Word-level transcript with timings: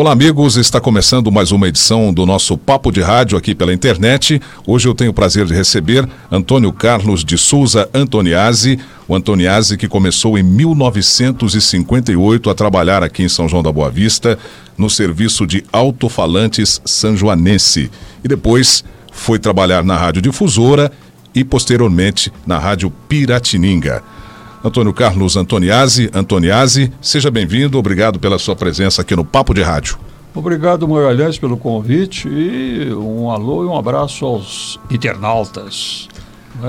Olá, 0.00 0.12
amigos. 0.12 0.56
Está 0.56 0.80
começando 0.80 1.30
mais 1.30 1.52
uma 1.52 1.68
edição 1.68 2.10
do 2.10 2.24
nosso 2.24 2.56
Papo 2.56 2.90
de 2.90 3.02
Rádio 3.02 3.36
aqui 3.36 3.54
pela 3.54 3.70
internet. 3.70 4.40
Hoje 4.66 4.88
eu 4.88 4.94
tenho 4.94 5.10
o 5.10 5.14
prazer 5.14 5.44
de 5.44 5.52
receber 5.52 6.08
Antônio 6.32 6.72
Carlos 6.72 7.22
de 7.22 7.36
Souza 7.36 7.86
Antoniazzi. 7.92 8.78
O 9.06 9.14
Antoniazzi 9.14 9.76
que 9.76 9.86
começou 9.86 10.38
em 10.38 10.42
1958 10.42 12.48
a 12.48 12.54
trabalhar 12.54 13.02
aqui 13.02 13.24
em 13.24 13.28
São 13.28 13.46
João 13.46 13.62
da 13.62 13.70
Boa 13.70 13.90
Vista, 13.90 14.38
no 14.78 14.88
serviço 14.88 15.46
de 15.46 15.62
alto-falantes 15.70 16.80
sanjoanense. 16.82 17.90
E 18.24 18.28
depois 18.28 18.82
foi 19.12 19.38
trabalhar 19.38 19.84
na 19.84 19.98
Rádio 19.98 20.22
Difusora 20.22 20.90
e 21.34 21.44
posteriormente 21.44 22.32
na 22.46 22.58
Rádio 22.58 22.90
Piratininga. 23.06 24.02
Antônio 24.62 24.92
Carlos 24.92 25.36
Antoniazzi. 25.36 26.10
Antoniazzi, 26.12 26.92
seja 27.00 27.30
bem-vindo, 27.30 27.78
obrigado 27.78 28.18
pela 28.18 28.38
sua 28.38 28.54
presença 28.54 29.00
aqui 29.00 29.16
no 29.16 29.24
Papo 29.24 29.54
de 29.54 29.62
Rádio. 29.62 29.98
Obrigado, 30.34 30.86
Magalhães, 30.86 31.38
pelo 31.38 31.56
convite 31.56 32.28
e 32.28 32.92
um 32.94 33.30
alô 33.30 33.64
e 33.64 33.66
um 33.66 33.76
abraço 33.76 34.24
aos 34.24 34.78
internautas. 34.90 36.08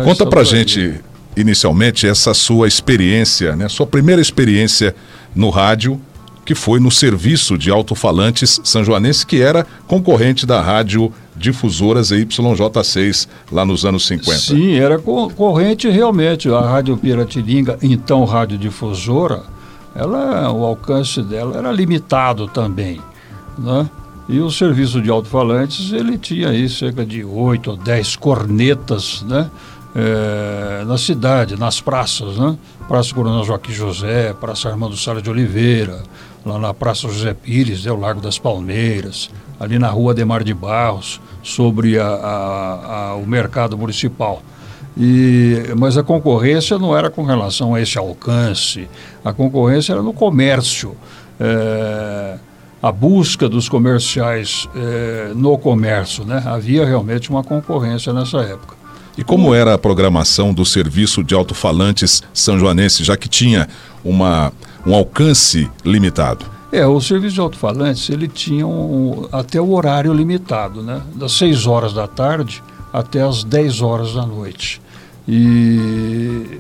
Conta 0.04 0.26
pra 0.26 0.44
gente, 0.44 1.00
inicialmente, 1.36 2.08
essa 2.08 2.34
sua 2.34 2.68
experiência, 2.68 3.56
né? 3.56 3.68
Sua 3.68 3.86
primeira 3.86 4.22
experiência 4.22 4.96
no 5.36 5.50
rádio, 5.50 6.00
que 6.44 6.56
foi 6.56 6.80
no 6.80 6.90
serviço 6.90 7.58
de 7.58 7.70
alto-falantes 7.70 8.60
sanjoanense, 8.64 9.26
que 9.26 9.42
era 9.42 9.68
concorrente 9.86 10.46
da 10.46 10.60
rádio 10.62 11.14
difusoras 11.42 12.12
YJ6 12.12 13.28
lá 13.52 13.66
nos 13.66 13.86
anos 13.86 14.06
50. 14.08 14.38
Sim, 14.38 14.76
era 14.76 15.00
corrente 15.00 15.90
realmente. 15.90 16.50
A 16.50 16.62
Rádio 16.62 16.96
Piratininga, 16.96 17.78
então 17.82 18.24
Rádio 18.24 18.58
Difusora, 18.58 19.44
ela, 19.96 20.52
o 20.52 20.64
alcance 20.64 21.22
dela 21.22 21.58
era 21.58 21.72
limitado 21.72 22.48
também. 22.48 23.02
Né? 23.58 23.90
E 24.30 24.40
o 24.40 24.50
serviço 24.50 25.02
de 25.02 25.10
alto-falantes, 25.10 25.92
ele 25.92 26.18
tinha 26.18 26.50
aí 26.50 26.70
cerca 26.70 27.06
de 27.06 27.24
oito 27.24 27.72
ou 27.72 27.78
dez 27.78 28.16
cornetas, 28.16 29.24
né? 29.24 29.50
É, 29.94 30.86
na 30.86 30.98
cidade, 30.98 31.60
nas 31.60 31.82
praças, 31.82 32.38
né? 32.38 32.58
Praça 32.88 33.14
Coronel 33.14 33.44
Joaquim 33.44 33.74
José, 33.74 34.34
Praça 34.34 34.70
Armando 34.70 34.96
Sala 34.96 35.22
de 35.22 35.30
Oliveira, 35.30 36.02
lá 36.46 36.58
na 36.58 36.74
Praça 36.74 37.10
José 37.10 37.34
Pires, 37.34 37.84
né? 37.84 37.92
o 37.92 38.00
Largo 38.00 38.22
das 38.22 38.40
Palmeiras, 38.40 39.30
ali 39.62 39.78
na 39.78 39.90
Rua 39.90 40.12
Demar 40.12 40.44
de 40.44 40.56
Barros, 40.56 41.22
sobre 41.44 42.00
a, 42.00 42.08
a, 42.08 42.96
a, 42.96 43.16
o 43.16 43.28
mercado 43.28 43.78
municipal. 43.78 44.42
E, 44.98 45.72
mas 45.78 46.00
a 46.00 46.04
concorrência 46.04 46.80
não 46.80 46.98
era 46.98 47.12
com 47.12 47.24
relação 47.24 47.76
a 47.76 47.80
esse 47.80 47.96
alcance, 47.96 48.90
a 49.24 49.32
concorrência 49.32 49.94
era 49.94 50.02
no 50.02 50.14
comércio. 50.14 50.96
É, 51.40 52.38
a 52.82 52.92
busca 52.92 53.48
dos 53.48 53.70
comerciais 53.70 54.68
é, 54.76 55.32
no 55.36 55.56
comércio, 55.60 56.26
né? 56.26 56.42
Havia 56.44 56.84
realmente 56.84 57.30
uma 57.30 57.44
concorrência 57.44 58.12
nessa 58.12 58.40
época. 58.40 58.76
E 59.16 59.24
como 59.24 59.54
era 59.54 59.76
a 59.76 59.78
programação 59.78 60.52
do 60.52 60.66
serviço 60.66 61.24
de 61.24 61.36
alto-falantes 61.36 62.24
são-joanense, 62.34 63.04
já 63.04 63.16
que 63.16 63.30
tinha 63.30 63.68
uma, 64.04 64.52
um 64.84 64.96
alcance 64.96 65.70
limitado? 65.86 66.51
É, 66.72 66.88
o 66.88 67.02
serviço 67.02 67.36
de 67.36 67.42
alto-falantes, 67.42 68.10
ele 68.10 68.30
tinha 68.30 68.66
um, 68.66 69.28
até 69.30 69.60
o 69.60 69.74
horário 69.74 70.14
limitado, 70.14 70.82
né? 70.82 71.02
Das 71.16 71.34
6 71.34 71.68
horas 71.68 71.94
da 71.94 72.08
tarde 72.08 72.64
até 72.94 73.22
as 73.22 73.44
10 73.44 73.82
horas 73.82 74.14
da 74.14 74.26
noite. 74.26 74.82
E 75.28 76.60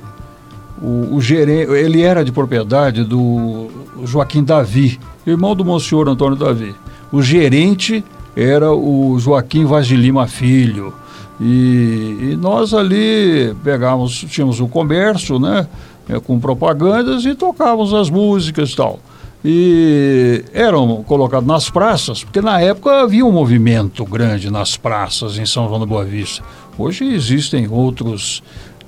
o, 0.81 1.15
o 1.15 1.21
gerente, 1.21 1.71
ele 1.71 2.01
era 2.01 2.25
de 2.25 2.31
propriedade 2.31 3.05
do 3.05 3.69
Joaquim 4.03 4.43
Davi, 4.43 4.99
irmão 5.25 5.55
do 5.55 5.63
Monsenhor 5.63 6.09
Antônio 6.09 6.37
Davi. 6.37 6.75
O 7.09 7.21
gerente 7.21 8.03
era 8.35 8.69
o 8.69 9.17
Joaquim 9.17 9.63
Vaz 9.63 9.87
de 9.87 9.95
Lima 9.95 10.27
Filho. 10.27 10.93
E, 11.39 12.31
e 12.33 12.37
nós 12.39 12.73
ali 12.73 13.55
pegávamos, 13.63 14.13
tínhamos 14.29 14.59
o 14.59 14.67
comércio, 14.67 15.39
né? 15.39 15.67
É, 16.09 16.19
com 16.19 16.37
propagandas 16.37 17.23
e 17.23 17.33
tocávamos 17.33 17.93
as 17.93 18.09
músicas 18.09 18.71
e 18.71 18.75
tal 18.75 18.99
e 19.43 20.43
eram 20.53 21.03
colocados 21.03 21.47
nas 21.47 21.69
praças, 21.69 22.23
porque 22.23 22.41
na 22.41 22.59
época 22.61 23.01
havia 23.01 23.25
um 23.25 23.31
movimento 23.31 24.05
grande 24.05 24.51
nas 24.51 24.77
praças 24.77 25.37
em 25.37 25.45
São 25.45 25.67
João 25.67 25.79
da 25.79 25.85
Boa 25.85 26.05
Vista. 26.05 26.43
Hoje 26.77 27.05
existem 27.05 27.67
outros 27.67 28.43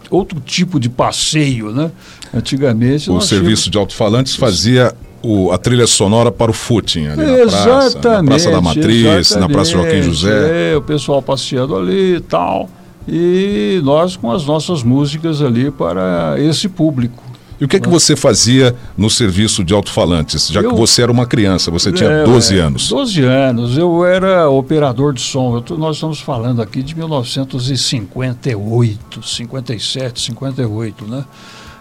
outro 0.09 0.39
tipo 0.39 0.79
de 0.79 0.89
passeio, 0.89 1.71
né? 1.71 1.91
Antigamente 2.33 3.09
o 3.09 3.19
serviço 3.19 3.63
tínhamos... 3.63 3.69
de 3.71 3.77
alto-falantes 3.77 4.35
fazia 4.35 4.93
o, 5.23 5.51
a 5.51 5.57
trilha 5.57 5.87
sonora 5.87 6.31
para 6.31 6.51
o 6.51 6.53
footing 6.53 7.07
ali 7.07 7.25
na 7.25 7.51
praça, 7.51 8.21
na 8.21 8.23
Praça 8.23 8.51
da 8.51 8.61
Matriz, 8.61 9.35
na 9.35 9.49
Praça 9.49 9.71
Joaquim 9.71 10.01
José. 10.03 10.73
É, 10.73 10.77
o 10.77 10.81
pessoal 10.81 11.21
passeando 11.21 11.75
ali 11.75 12.17
e 12.17 12.19
tal. 12.19 12.69
E 13.07 13.81
nós 13.83 14.15
com 14.15 14.31
as 14.31 14.45
nossas 14.45 14.83
músicas 14.83 15.41
ali 15.41 15.71
para 15.71 16.35
esse 16.37 16.69
público. 16.69 17.22
E 17.63 17.65
o 17.65 17.67
que 17.69 17.77
é 17.77 17.79
que 17.79 17.87
você 17.87 18.13
fazia 18.13 18.75
no 18.97 19.09
serviço 19.09 19.63
de 19.63 19.73
alto-falantes, 19.73 20.49
já 20.49 20.59
eu, 20.59 20.71
que 20.71 20.75
você 20.75 21.01
era 21.01 21.09
uma 21.09 21.25
criança, 21.25 21.71
você 21.71 21.93
tinha 21.93 22.09
é, 22.09 22.25
12 22.25 22.59
anos? 22.59 22.89
12 22.89 23.21
anos, 23.21 23.77
eu 23.77 24.05
era 24.05 24.49
operador 24.49 25.13
de 25.13 25.21
som. 25.21 25.61
Tô, 25.61 25.77
nós 25.77 25.95
estamos 25.95 26.19
falando 26.19 26.61
aqui 26.61 26.83
de 26.83 26.93
1958, 26.93 29.25
57, 29.25 30.19
58, 30.19 31.05
né? 31.05 31.23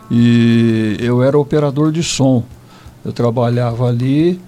E 0.08 0.96
eu 1.00 1.20
era 1.20 1.36
operador 1.36 1.90
de 1.90 2.04
som. 2.04 2.44
Eu 3.04 3.12
trabalhava 3.12 3.88
ali 3.88 4.38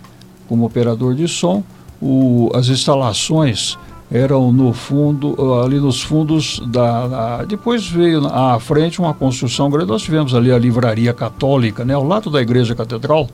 como 0.47 0.65
operador 0.65 1.17
de 1.17 1.27
som. 1.27 1.65
O, 2.00 2.49
as 2.55 2.69
instalações 2.69 3.77
eram 4.14 4.52
no 4.52 4.72
fundo, 4.72 5.34
ali 5.60 5.80
nos 5.80 6.00
fundos 6.00 6.62
da. 6.66 7.44
depois 7.48 7.88
veio 7.88 8.25
à 8.28 8.60
frente 8.60 9.00
uma 9.00 9.12
construção 9.12 9.69
grande. 9.69 9.91
Nós 9.91 10.02
tivemos 10.02 10.36
ali 10.36 10.52
a 10.52 10.58
livraria 10.58 11.12
católica, 11.12 11.84
né, 11.84 11.94
ao 11.94 12.04
lado 12.04 12.30
da 12.30 12.41
igreja 12.41 12.76
catedral. 12.76 13.28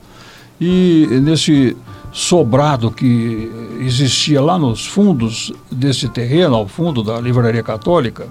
E 0.59 1.07
nesse 1.21 1.77
sobrado 2.11 2.89
que 2.89 3.51
existia 3.79 4.41
lá 4.41 4.57
nos 4.57 4.83
fundos 4.83 5.53
desse 5.71 6.09
terreno, 6.09 6.55
ao 6.55 6.67
fundo 6.67 7.03
da 7.03 7.21
livraria 7.21 7.61
católica, 7.61 8.27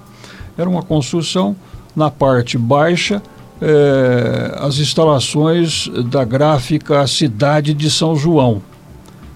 era 0.59 0.69
uma 0.69 0.83
construção 0.83 1.55
na 1.95 2.11
parte 2.11 2.59
baixa. 2.59 3.23
Eh, 3.63 4.57
as 4.59 4.79
instalações 4.79 5.89
da 6.07 6.25
gráfica 6.25 7.07
Cidade 7.07 7.75
de 7.75 7.91
São 7.91 8.17
João, 8.17 8.61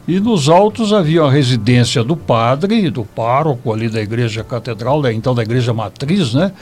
e 0.07 0.21
nos 0.21 0.49
altos 0.49 0.93
havia 0.93 1.23
a 1.23 1.31
residência 1.31 2.05
do 2.05 2.15
padre, 2.15 2.91
do 2.91 3.05
pároco 3.05 3.73
ali 3.73 3.89
da 3.89 4.03
igreja 4.03 4.45
catedral, 4.45 5.01
da, 5.01 5.13
então 5.13 5.35
da 5.35 5.43
igreja 5.43 5.73
matriz, 5.73 6.35
né? 6.35 6.53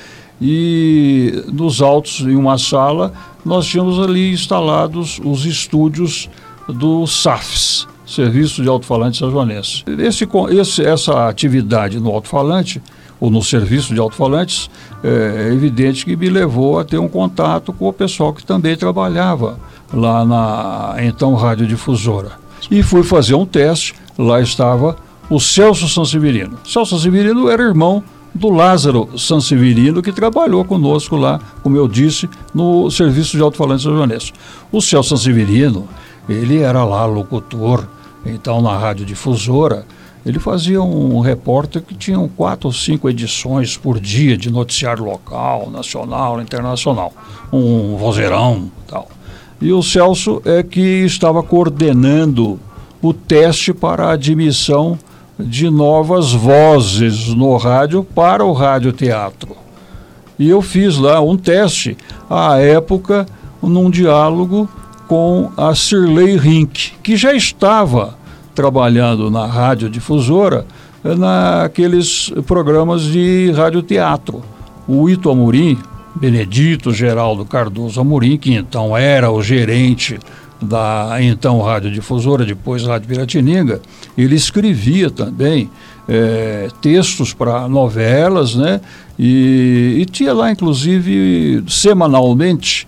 E 0.41 1.45
nos 1.53 1.83
altos, 1.83 2.21
em 2.21 2.37
uma 2.37 2.57
sala, 2.57 3.13
nós 3.45 3.67
tínhamos 3.67 3.99
ali 3.99 4.33
instalados 4.33 5.21
os 5.25 5.45
estúdios 5.45 6.29
do 6.69 7.07
SAFs, 7.07 7.87
Serviço 8.07 8.63
de 8.63 8.69
Alto-Falante 8.69 9.19
Sajoanense. 9.19 9.85
Esse, 9.99 10.29
esse, 10.51 10.85
essa 10.85 11.29
atividade 11.29 11.99
no 11.99 12.11
alto-falante, 12.11 12.83
ou 13.21 13.31
no 13.31 13.43
serviço 13.43 13.95
de 13.95 14.01
alto-falantes, 14.01 14.69
é, 15.03 15.49
é 15.49 15.53
evidente 15.53 16.05
que 16.05 16.17
me 16.17 16.29
levou 16.29 16.79
a 16.79 16.85
ter 16.85 16.99
um 16.99 17.09
contato 17.09 17.73
com 17.73 17.89
o 17.89 17.93
pessoal 17.93 18.33
que 18.33 18.45
também 18.45 18.77
trabalhava 18.77 19.59
lá 19.93 20.25
na 20.25 20.97
então 20.99 21.35
radiodifusora 21.35 22.42
e 22.71 22.83
fui 22.83 23.03
fazer 23.03 23.35
um 23.35 23.47
teste. 23.47 23.95
Lá 24.19 24.41
estava 24.41 24.97
o 25.31 25.41
Celso 25.41 25.89
Sanseverino. 25.89 26.59
Celso 26.65 26.97
Sanseverino 26.97 27.49
era 27.49 27.63
irmão 27.63 28.03
do 28.35 28.51
Lázaro 28.51 29.09
Sanseverino, 29.19 30.03
que 30.03 30.13
trabalhou 30.13 30.65
conosco 30.65 31.17
lá, 31.17 31.41
como 31.63 31.77
eu 31.77 31.87
disse, 31.87 32.29
no 32.55 32.91
Serviço 32.91 33.37
de 33.37 33.43
Alto-Falante 33.43 33.83
Joanense. 33.83 34.33
O 34.71 34.81
Celso 34.81 35.11
Sanseverino, 35.11 35.89
ele 36.29 36.59
era 36.59 36.85
lá 36.85 37.05
locutor, 37.05 37.87
então 38.25 38.63
na 38.63 38.77
rádio 38.77 39.05
difusora, 39.05 39.85
ele 40.25 40.39
fazia 40.39 40.81
um 40.81 41.19
repórter 41.21 41.83
que 41.83 41.95
tinha 41.95 42.19
quatro 42.37 42.69
ou 42.69 42.73
cinco 42.73 43.11
edições 43.11 43.77
por 43.77 43.99
dia 43.99 44.37
de 44.37 44.51
noticiário 44.51 45.05
local, 45.05 45.69
nacional, 45.69 46.41
internacional, 46.41 47.13
um 47.53 47.97
vozeirão 47.97 48.71
tal. 48.87 49.09
E 49.63 49.73
o 49.73 49.81
Celso 49.81 50.43
é 50.45 50.61
que 50.61 50.81
estava 50.81 51.41
coordenando 51.41 52.59
o 53.01 53.15
teste 53.15 53.73
para 53.73 54.07
a 54.07 54.13
admissão 54.15 54.99
de 55.39 55.71
novas 55.71 56.33
vozes 56.33 57.29
no 57.29 57.57
rádio 57.57 58.03
para 58.03 58.45
o 58.45 58.53
radioteatro. 58.53 59.57
E 60.37 60.51
eu 60.51 60.61
fiz 60.63 60.99
lá 60.99 61.21
um 61.21 61.37
teste, 61.37 61.97
à 62.29 62.59
época, 62.59 63.25
num 63.63 63.89
diálogo 63.89 64.69
com 65.07 65.53
a 65.57 65.73
Sirley 65.77 66.37
Rink, 66.37 66.95
que 67.01 67.17
já 67.17 67.33
estava 67.33 68.19
trabalhando 68.57 69.31
na 69.31 69.47
radiodifusora 69.47 70.67
naqueles 71.05 72.33
programas 72.49 73.03
de 73.03 73.53
radioteatro. 73.53 74.43
O 74.89 75.09
Ito 75.09 75.31
Amorim, 75.31 75.79
Benedito 76.15 76.93
Geraldo 76.93 77.45
Cardoso 77.45 78.01
Amorim, 78.01 78.37
que 78.37 78.55
então 78.55 78.97
era 78.97 79.31
o 79.31 79.43
gerente 79.43 80.19
da 80.61 81.17
então 81.21 81.61
radiodifusora, 81.61 82.45
depois 82.45 82.85
Rádio 82.85 83.09
Piratininga, 83.09 83.81
ele 84.17 84.37
escrevia 84.37 85.11
também 85.11 85.69
é, 86.09 86.69
textos 86.81 87.33
para 87.33 87.69
novelas, 87.69 88.55
né? 88.55 88.81
E, 89.19 89.99
e, 90.01 90.07
tinha 90.07 90.33
lá, 90.33 90.51
inclusive, 90.51 91.65
semanalmente, 91.69 92.87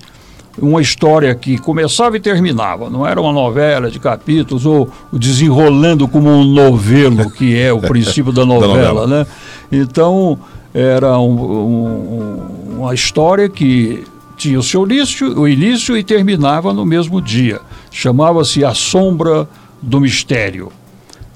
uma 0.59 0.81
história 0.81 1.35
que 1.35 1.59
começava 1.59 2.17
e 2.17 2.21
terminava, 2.21 2.89
não 2.89 3.07
era 3.07 3.21
uma 3.21 3.33
novela 3.33 3.91
de 3.91 3.99
capítulos 3.99 4.65
ou 4.65 4.89
desenrolando 5.13 6.07
como 6.07 6.31
um 6.31 6.45
novelo, 6.45 7.31
que 7.35 7.59
é 7.59 7.73
o 7.73 7.81
princípio 7.81 8.33
da 8.33 8.47
novela, 8.47 8.73
da 8.73 8.79
novela. 8.79 9.07
né? 9.07 9.27
Então, 9.71 10.39
era 10.73 11.19
um, 11.19 11.31
um, 11.31 12.64
uma 12.79 12.95
história 12.95 13.49
que 13.49 14.05
tinha 14.37 14.59
o 14.59 14.63
seu 14.63 14.85
início, 14.85 15.39
o 15.39 15.49
início 15.49 15.97
e 15.97 16.05
terminava 16.05 16.73
no 16.73 16.85
mesmo 16.85 17.21
dia. 17.21 17.61
Chamava-se 17.91 18.65
A 18.65 18.75
Sombra 18.75 19.49
do 19.81 20.01
Mistério. 20.01 20.73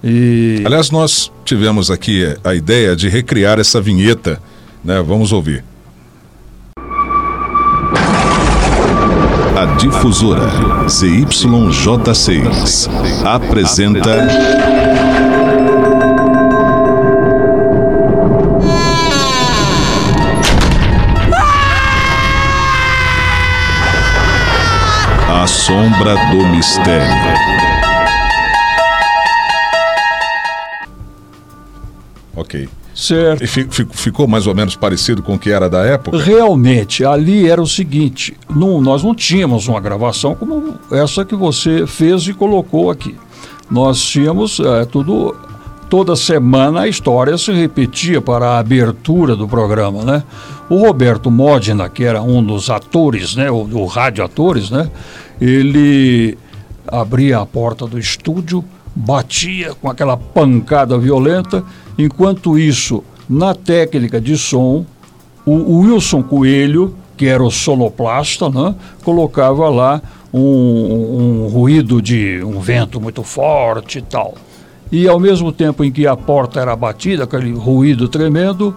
E... 0.02 0.62
Aliás, 0.64 0.90
nós 0.90 1.31
tivemos 1.44 1.90
aqui 1.90 2.25
a 2.44 2.55
ideia 2.55 2.94
de 2.94 3.08
recriar 3.08 3.58
essa 3.58 3.81
vinheta, 3.81 4.40
né? 4.85 5.02
Vamos 5.02 5.32
ouvir. 5.32 5.64
A 9.56 9.64
difusora 9.76 10.49
ZYJ6 10.87 12.88
apresenta. 13.25 14.88
Sombra 25.69 26.15
do 26.31 26.47
Mistério. 26.47 27.06
Ok. 32.35 32.67
Certo. 32.94 33.44
E 33.44 33.47
ficou 33.47 34.26
mais 34.26 34.47
ou 34.47 34.55
menos 34.55 34.76
parecido 34.76 35.23
com 35.23 35.35
o 35.35 35.38
que 35.38 35.50
era 35.50 35.69
da 35.69 35.85
época? 35.85 36.17
Realmente, 36.17 37.05
ali 37.05 37.50
era 37.50 37.61
o 37.61 37.67
seguinte: 37.67 38.35
não, 38.49 38.81
nós 38.81 39.05
não 39.05 39.15
tínhamos 39.15 39.69
uma 39.69 39.79
gravação 39.79 40.35
como 40.35 40.79
essa 40.91 41.23
que 41.23 41.37
você 41.37 41.87
fez 41.87 42.26
e 42.26 42.32
colocou 42.32 42.91
aqui. 42.91 43.15
Nós 43.70 44.00
tínhamos 44.00 44.59
é, 44.61 44.87
tudo. 44.87 45.37
Toda 45.88 46.14
semana 46.14 46.81
a 46.81 46.88
história 46.88 47.38
se 47.38 47.50
repetia 47.52 48.20
para 48.20 48.50
a 48.50 48.58
abertura 48.58 49.35
do 49.35 49.49
programa, 49.49 50.05
né? 50.05 50.23
O 50.69 50.76
Roberto 50.76 51.31
Modena, 51.31 51.88
que 51.88 52.05
era 52.05 52.20
um 52.20 52.43
dos 52.43 52.69
atores, 52.69 53.35
né, 53.35 53.50
o, 53.50 53.62
o 53.62 53.87
rádio 53.87 54.23
atores, 54.23 54.70
né? 54.70 54.90
Ele 55.40 56.37
abria 56.87 57.38
a 57.38 57.46
porta 57.46 57.87
do 57.87 57.99
estúdio, 57.99 58.62
batia 58.94 59.75
com 59.75 59.88
aquela 59.88 60.17
pancada 60.17 60.99
violenta 60.99 61.64
Enquanto 61.99 62.56
isso, 62.56 63.02
na 63.29 63.56
técnica 63.56 64.20
de 64.20 64.38
som, 64.38 64.87
o 65.44 65.81
Wilson 65.81 66.23
Coelho, 66.23 66.94
que 67.17 67.26
era 67.26 67.43
o 67.43 67.50
sonoplasta, 67.50 68.49
né, 68.49 68.73
colocava 69.02 69.69
lá 69.69 70.00
um, 70.32 70.41
um 70.41 71.49
ruído 71.49 72.00
de 72.00 72.41
um 72.44 72.61
vento 72.61 73.00
muito 73.00 73.25
forte 73.25 73.99
e 73.99 74.02
tal. 74.02 74.34
E 74.90 75.06
ao 75.06 75.20
mesmo 75.20 75.52
tempo 75.52 75.85
em 75.85 75.93
que 75.93 76.06
a 76.06 76.17
porta 76.17 76.61
era 76.61 76.75
batida, 76.75 77.25
aquele 77.25 77.52
ruído 77.52 78.08
tremendo, 78.08 78.75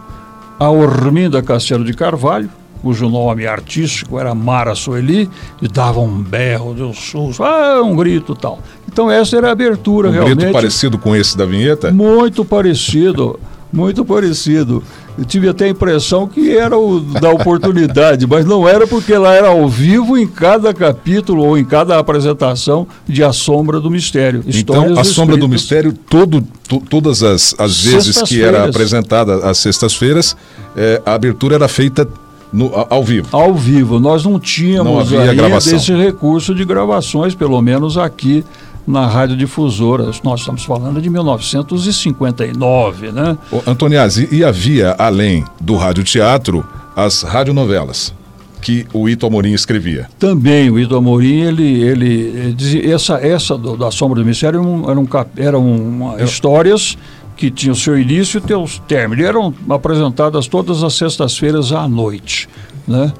a 0.59 0.69
Orminda 0.69 1.41
Castelo 1.41 1.83
de 1.83 1.93
Carvalho, 1.93 2.49
cujo 2.81 3.09
nome 3.09 3.45
artístico 3.47 4.19
era 4.19 4.35
Mara 4.35 4.75
Sueli, 4.75 5.29
e 5.61 5.67
dava 5.67 5.99
um 5.99 6.21
berro 6.21 6.73
de 6.73 6.83
um 6.83 6.93
susto, 6.93 7.43
ah, 7.43 7.81
um 7.83 7.95
grito 7.95 8.35
tal. 8.35 8.59
Então 8.91 9.09
essa 9.09 9.37
era 9.37 9.49
a 9.49 9.51
abertura 9.51 10.09
um 10.09 10.11
realmente. 10.11 10.37
Grito 10.37 10.53
parecido 10.53 10.97
com 10.97 11.15
esse 11.15 11.37
da 11.37 11.45
vinheta? 11.45 11.91
Muito 11.91 12.43
parecido, 12.43 13.39
muito 13.71 14.03
parecido. 14.03 14.83
Eu 15.17 15.25
tive 15.25 15.49
até 15.49 15.65
a 15.65 15.69
impressão 15.69 16.27
que 16.27 16.55
era 16.55 16.77
o 16.77 16.99
da 16.99 17.29
oportunidade, 17.29 18.25
mas 18.27 18.45
não 18.45 18.67
era 18.67 18.87
porque 18.87 19.15
lá 19.17 19.33
era 19.33 19.49
ao 19.49 19.67
vivo 19.67 20.17
em 20.17 20.27
cada 20.27 20.73
capítulo 20.73 21.43
ou 21.43 21.57
em 21.57 21.65
cada 21.65 21.97
apresentação 21.97 22.87
de 23.07 23.23
A 23.23 23.33
Sombra 23.33 23.79
do 23.79 23.89
Mistério. 23.89 24.43
Então, 24.47 24.97
A 24.97 25.03
Sombra 25.03 25.37
do 25.37 25.47
Mistério, 25.47 25.93
todo, 25.93 26.41
to, 26.67 26.81
todas 26.89 27.23
as, 27.23 27.53
as 27.57 27.83
vezes 27.83 28.21
que 28.21 28.41
era 28.41 28.65
apresentada 28.65 29.49
às 29.49 29.57
sextas-feiras, 29.57 30.35
é, 30.75 31.01
a 31.05 31.13
abertura 31.13 31.55
era 31.55 31.67
feita 31.67 32.07
no, 32.51 32.71
ao 32.89 33.03
vivo. 33.03 33.27
Ao 33.31 33.53
vivo. 33.53 33.99
Nós 33.99 34.25
não 34.25 34.39
tínhamos 34.39 35.11
não 35.11 35.19
ainda 35.19 35.57
esse 35.57 35.93
recurso 35.93 36.53
de 36.53 36.65
gravações, 36.65 37.33
pelo 37.33 37.61
menos 37.61 37.97
aqui 37.97 38.43
na 38.85 39.07
radiodifusora. 39.07 40.11
Nós 40.23 40.41
estamos 40.41 40.63
falando 40.63 41.01
de 41.01 41.09
1959, 41.09 43.11
né? 43.11 43.35
Ô, 43.51 43.61
Antoniazzi, 43.67 44.29
e 44.31 44.43
havia, 44.43 44.95
além 44.97 45.43
do 45.59 45.75
radioteatro, 45.75 46.63
as 46.95 47.23
radionovelas 47.23 48.13
que 48.61 48.85
o 48.93 49.09
Ito 49.09 49.25
Amorim 49.25 49.53
escrevia. 49.53 50.07
Também, 50.19 50.69
o 50.69 50.79
Ito 50.79 50.95
Amorim, 50.95 51.41
ele, 51.41 51.81
ele, 51.81 52.53
dizia, 52.53 52.93
essa, 52.93 53.15
essa 53.15 53.57
do, 53.57 53.75
da 53.75 53.89
Sombra 53.89 54.19
do 54.19 54.25
Mistério 54.25 54.59
eram, 54.59 54.89
eram, 54.89 55.07
eram 55.35 56.15
Eu... 56.19 56.25
histórias 56.25 56.95
que 57.35 57.49
tinham 57.49 57.73
seu 57.73 57.99
início 57.99 58.39
e 58.43 58.47
seus 58.47 58.77
términos. 58.87 59.25
Eram 59.25 59.53
apresentadas 59.67 60.47
todas 60.47 60.83
as 60.83 60.93
sextas-feiras 60.93 61.71
à 61.71 61.87
noite, 61.87 62.47
né? 62.87 63.11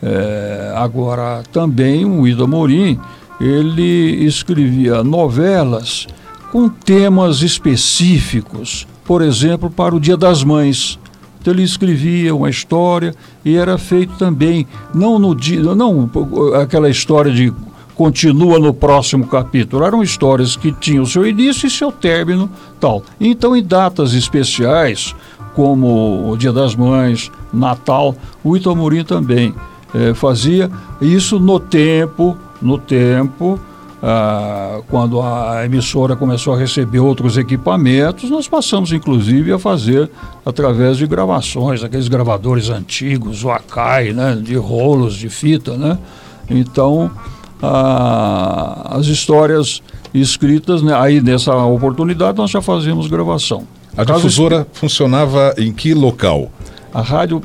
É, 0.00 0.72
agora, 0.76 1.42
também 1.52 2.04
o 2.04 2.26
Ito 2.26 2.44
Amorim, 2.44 3.00
ele 3.40 4.24
escrevia 4.24 5.02
novelas 5.02 6.06
com 6.50 6.68
temas 6.68 7.42
específicos, 7.42 8.86
por 9.04 9.22
exemplo, 9.22 9.70
para 9.70 9.94
o 9.94 10.00
Dia 10.00 10.16
das 10.16 10.42
Mães. 10.42 10.98
Então 11.40 11.52
ele 11.52 11.62
escrevia 11.62 12.34
uma 12.34 12.50
história 12.50 13.14
e 13.44 13.56
era 13.56 13.78
feito 13.78 14.14
também, 14.18 14.66
não 14.94 15.18
no 15.18 15.34
dia, 15.34 15.74
não 15.74 16.10
aquela 16.60 16.90
história 16.90 17.32
de 17.32 17.52
continua 17.94 18.60
no 18.60 18.72
próximo 18.72 19.26
capítulo. 19.26 19.84
Eram 19.84 20.02
histórias 20.02 20.54
que 20.56 20.70
tinham 20.70 21.04
seu 21.04 21.26
início 21.26 21.66
e 21.66 21.70
seu 21.70 21.90
término, 21.90 22.48
tal. 22.78 23.02
Então, 23.20 23.56
em 23.56 23.62
datas 23.62 24.14
especiais, 24.14 25.16
como 25.52 26.30
o 26.30 26.36
Dia 26.36 26.52
das 26.52 26.76
Mães, 26.76 27.30
Natal, 27.52 28.14
o 28.44 28.56
Itamurim 28.56 29.02
também 29.02 29.52
eh, 29.92 30.14
fazia 30.14 30.70
isso 31.00 31.40
no 31.40 31.58
tempo 31.58 32.36
no 32.60 32.78
tempo, 32.78 33.58
ah, 34.02 34.80
quando 34.88 35.20
a 35.20 35.64
emissora 35.64 36.14
começou 36.14 36.54
a 36.54 36.58
receber 36.58 37.00
outros 37.00 37.36
equipamentos, 37.36 38.30
nós 38.30 38.46
passamos 38.46 38.92
inclusive 38.92 39.52
a 39.52 39.58
fazer 39.58 40.08
através 40.46 40.96
de 40.96 41.06
gravações, 41.06 41.82
aqueles 41.82 42.06
gravadores 42.08 42.70
antigos, 42.70 43.42
o 43.42 43.50
Akai, 43.50 44.12
né, 44.12 44.38
de 44.40 44.54
rolos 44.56 45.14
de 45.14 45.28
fita, 45.28 45.76
né? 45.76 45.98
Então, 46.48 47.10
ah, 47.62 48.96
as 48.96 49.06
histórias 49.06 49.82
escritas, 50.14 50.80
né, 50.80 50.94
aí 50.94 51.20
nessa 51.20 51.54
oportunidade 51.56 52.38
nós 52.38 52.50
já 52.50 52.62
fazíamos 52.62 53.08
gravação. 53.08 53.66
A 53.96 54.04
difusora 54.04 54.64
funcionava 54.72 55.54
em 55.58 55.72
que 55.72 55.92
local? 55.92 56.52
A 56.94 57.02
rádio 57.02 57.42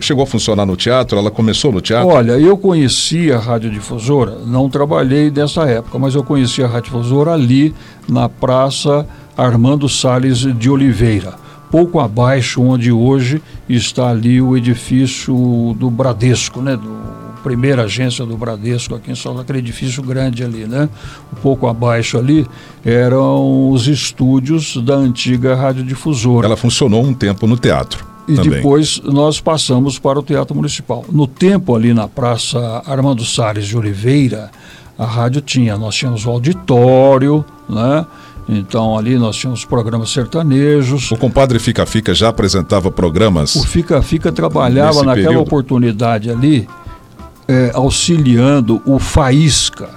Chegou 0.00 0.24
a 0.24 0.26
funcionar 0.26 0.66
no 0.66 0.76
teatro? 0.76 1.18
Ela 1.18 1.30
começou 1.30 1.72
no 1.72 1.80
teatro? 1.80 2.08
Olha, 2.08 2.32
eu 2.32 2.56
conheci 2.56 3.30
a 3.32 3.38
radiodifusora, 3.38 4.38
não 4.46 4.68
trabalhei 4.68 5.30
nessa 5.30 5.64
época, 5.64 5.98
mas 5.98 6.14
eu 6.14 6.24
conheci 6.24 6.62
a 6.62 6.66
radiodifusora 6.66 7.32
ali 7.32 7.74
na 8.08 8.28
Praça 8.28 9.06
Armando 9.36 9.88
Sales 9.88 10.38
de 10.38 10.70
Oliveira, 10.70 11.34
pouco 11.70 12.00
abaixo 12.00 12.62
onde 12.62 12.90
hoje 12.90 13.42
está 13.68 14.10
ali 14.10 14.40
o 14.40 14.56
edifício 14.56 15.74
do 15.78 15.90
Bradesco, 15.90 16.60
né? 16.60 16.76
Do, 16.76 17.26
primeira 17.46 17.84
agência 17.84 18.26
do 18.26 18.36
Bradesco 18.36 18.96
aqui 18.96 19.12
em 19.12 19.14
São 19.14 19.30
Paulo, 19.30 19.42
aquele 19.42 19.60
edifício 19.60 20.02
grande 20.02 20.42
ali, 20.42 20.66
né? 20.66 20.88
Um 21.32 21.36
pouco 21.36 21.68
abaixo 21.68 22.18
ali 22.18 22.44
eram 22.84 23.70
os 23.70 23.86
estúdios 23.86 24.76
da 24.78 24.96
antiga 24.96 25.54
radiodifusora. 25.54 26.44
Ela 26.44 26.56
funcionou 26.56 27.04
um 27.04 27.14
tempo 27.14 27.46
no 27.46 27.56
teatro. 27.56 28.15
E 28.28 28.34
Também. 28.34 28.50
depois 28.50 29.00
nós 29.04 29.40
passamos 29.40 29.98
para 29.98 30.18
o 30.18 30.22
Teatro 30.22 30.54
Municipal. 30.54 31.04
No 31.10 31.26
tempo 31.26 31.74
ali 31.76 31.94
na 31.94 32.08
Praça 32.08 32.82
Armando 32.86 33.24
Salles 33.24 33.66
de 33.66 33.76
Oliveira, 33.76 34.50
a 34.98 35.04
rádio 35.04 35.40
tinha, 35.40 35.76
nós 35.76 35.94
tínhamos 35.94 36.26
o 36.26 36.30
auditório, 36.30 37.44
né? 37.68 38.04
Então 38.48 38.96
ali 38.96 39.18
nós 39.18 39.36
tínhamos 39.36 39.64
programas 39.64 40.10
sertanejos. 40.10 41.10
O 41.10 41.16
compadre 41.16 41.58
Fica 41.58 41.84
Fica 41.84 42.14
já 42.14 42.28
apresentava 42.28 42.90
programas? 42.90 43.54
O 43.56 43.64
Fica 43.66 44.00
Fica 44.02 44.32
trabalhava 44.32 45.02
naquela 45.02 45.14
período. 45.28 45.42
oportunidade 45.46 46.30
ali, 46.30 46.68
é, 47.46 47.70
auxiliando 47.74 48.80
o 48.84 48.98
Faísca. 48.98 49.88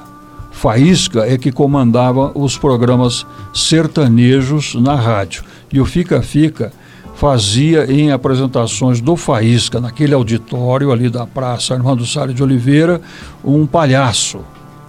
Faísca 0.51 1.25
é 1.25 1.37
que 1.37 1.51
comandava 1.51 2.31
os 2.35 2.57
programas 2.57 3.25
sertanejos 3.53 4.75
na 4.75 4.95
rádio. 4.95 5.43
E 5.71 5.79
o 5.79 5.85
Fica 5.85 6.21
Fica 6.21 6.71
fazia 7.19 7.85
em 7.91 8.11
apresentações 8.11 9.01
do 9.01 9.15
Faísca, 9.15 9.81
naquele 9.81 10.13
auditório 10.13 10.91
ali 10.91 11.09
da 11.09 11.27
Praça 11.27 11.73
Armando 11.73 12.05
Salles 12.05 12.33
de 12.33 12.41
Oliveira, 12.41 13.01
um 13.43 13.67
palhaço. 13.67 14.39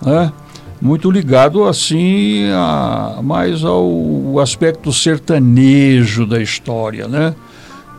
Né? 0.00 0.32
muito 0.80 1.10
ligado 1.10 1.64
assim 1.64 2.48
a, 2.52 3.20
mais 3.22 3.64
ao 3.64 4.38
aspecto 4.40 4.92
sertanejo 4.92 6.24
da 6.24 6.40
história, 6.40 7.06
né? 7.06 7.34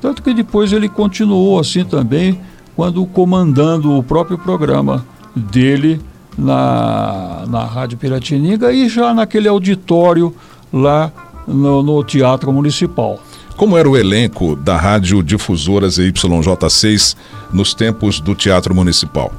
Tanto 0.01 0.23
que 0.23 0.33
depois 0.33 0.73
ele 0.73 0.89
continuou 0.89 1.59
assim 1.59 1.85
também, 1.85 2.41
quando 2.75 3.05
comandando 3.05 3.95
o 3.95 4.01
próprio 4.01 4.37
programa 4.37 5.05
dele 5.35 6.01
na, 6.35 7.43
na 7.47 7.65
Rádio 7.65 7.99
Piratininga 7.99 8.71
e 8.73 8.89
já 8.89 9.13
naquele 9.13 9.47
auditório 9.47 10.33
lá 10.73 11.11
no, 11.47 11.83
no 11.83 12.03
Teatro 12.03 12.51
Municipal. 12.51 13.19
Como 13.61 13.77
era 13.77 13.87
o 13.87 13.95
elenco 13.95 14.55
da 14.55 14.75
Rádio 14.75 15.21
Difusora 15.21 15.85
ZYJ6 15.85 17.15
nos 17.53 17.75
tempos 17.75 18.19
do 18.19 18.33
Teatro 18.33 18.73
Municipal? 18.73 19.31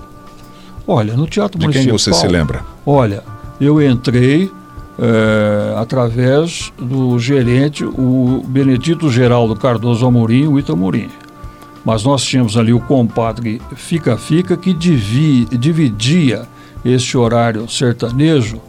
Olha, 0.87 1.17
no 1.17 1.27
Teatro 1.27 1.59
De 1.59 1.67
Municipal. 1.67 1.87
quem 1.87 1.99
você 1.99 2.13
se 2.13 2.29
lembra? 2.29 2.65
Olha, 2.87 3.25
eu 3.61 3.83
entrei 3.83 4.49
é, 4.97 5.75
através 5.77 6.73
do 6.79 7.19
gerente, 7.19 7.85
o 7.85 8.45
Benedito 8.47 9.11
Geraldo 9.11 9.57
Cardoso 9.57 10.07
Amorim, 10.07 10.47
o 10.47 10.57
Itamorim. 10.57 11.09
Mas 11.85 12.05
nós 12.05 12.23
tínhamos 12.23 12.57
ali 12.57 12.73
o 12.73 12.79
compadre 12.79 13.61
Fica 13.75 14.17
Fica 14.17 14.57
que 14.57 14.73
divi, 14.73 15.47
dividia 15.47 16.47
esse 16.85 17.19
horário 17.19 17.69
sertanejo 17.69 18.61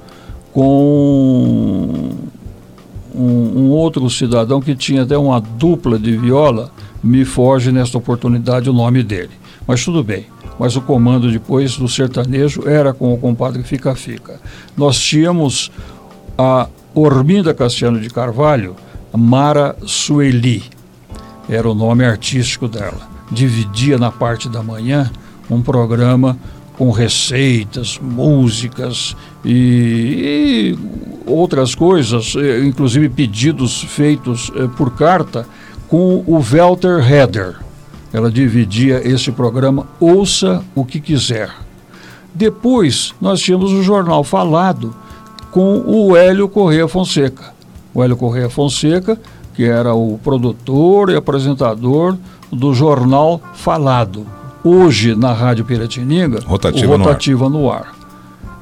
com 0.52 2.10
um, 3.14 3.60
um, 3.60 3.70
outro 3.70 4.10
cidadão 4.10 4.62
que 4.62 4.76
tinha 4.76 5.04
até 5.04 5.18
uma 5.18 5.40
dupla 5.40 5.98
de 6.00 6.18
viola, 6.18 6.72
me 7.04 7.26
foge 7.26 7.72
nesta 7.72 7.98
oportunidade 7.98 8.70
o 8.70 8.74
nome 8.74 9.04
dele. 9.04 9.32
Mas 9.68 9.84
tudo 9.84 10.04
bem. 10.04 10.26
Mas 10.60 10.76
o 10.76 10.82
comando 10.82 11.32
depois 11.32 11.78
do 11.78 11.88
sertanejo 11.88 12.68
era 12.68 12.94
com 12.94 13.14
o 13.14 13.18
compadre 13.18 13.64
Fica 13.64 13.96
Fica. 13.96 14.40
Nós 14.78 15.00
tínhamos 15.00 15.72
a 16.38 16.68
Orminda 16.94 17.54
Cassiano 17.54 18.00
de 18.00 18.10
Carvalho, 18.10 18.76
Mara 19.12 19.76
Sueli, 19.86 20.64
era 21.50 21.70
o 21.70 21.74
nome 21.74 22.06
artístico 22.06 22.68
dela. 22.68 23.10
Dividia 23.32 23.98
na 23.98 24.12
parte 24.12 24.48
da 24.48 24.62
manhã 24.62 25.12
um 25.50 25.62
programa 25.62 26.38
com 26.84 26.92
receitas, 26.92 27.98
músicas 27.98 29.16
e, 29.46 30.76
e 30.76 30.80
outras 31.26 31.74
coisas, 31.74 32.36
eh, 32.36 32.60
inclusive 32.66 33.08
pedidos 33.08 33.84
feitos 33.84 34.52
eh, 34.54 34.68
por 34.76 34.92
carta, 34.92 35.48
com 35.88 36.22
o 36.28 36.42
Walter 36.42 37.00
Heder. 37.10 37.56
Ela 38.12 38.30
dividia 38.30 39.02
esse 39.08 39.32
programa 39.32 39.88
Ouça 39.98 40.62
o 40.76 40.84
que 40.84 41.00
quiser. 41.00 41.52
Depois 42.36 43.16
nós 43.22 43.40
tínhamos 43.40 43.72
o 43.72 43.82
Jornal 43.82 44.22
Falado 44.22 44.94
com 45.52 45.86
o 45.88 46.18
Hélio 46.18 46.50
Correia 46.50 46.90
Fonseca. 46.90 47.54
O 47.94 48.04
Hélio 48.04 48.18
Correia 48.18 48.50
Fonseca, 48.50 49.18
que 49.54 49.64
era 49.64 49.94
o 49.94 50.20
produtor 50.22 51.10
e 51.12 51.16
apresentador 51.16 52.18
do 52.52 52.74
Jornal 52.74 53.40
Falado 53.54 54.43
hoje 54.64 55.16
na 55.16 55.34
Rádio 55.34 55.66
Piratininga, 55.66 56.40
Rotativa, 56.46 56.94
o 56.94 56.98
Rotativa 56.98 57.50
no, 57.50 57.70
ar. 57.70 57.82
no 57.82 57.88
ar. 57.90 58.04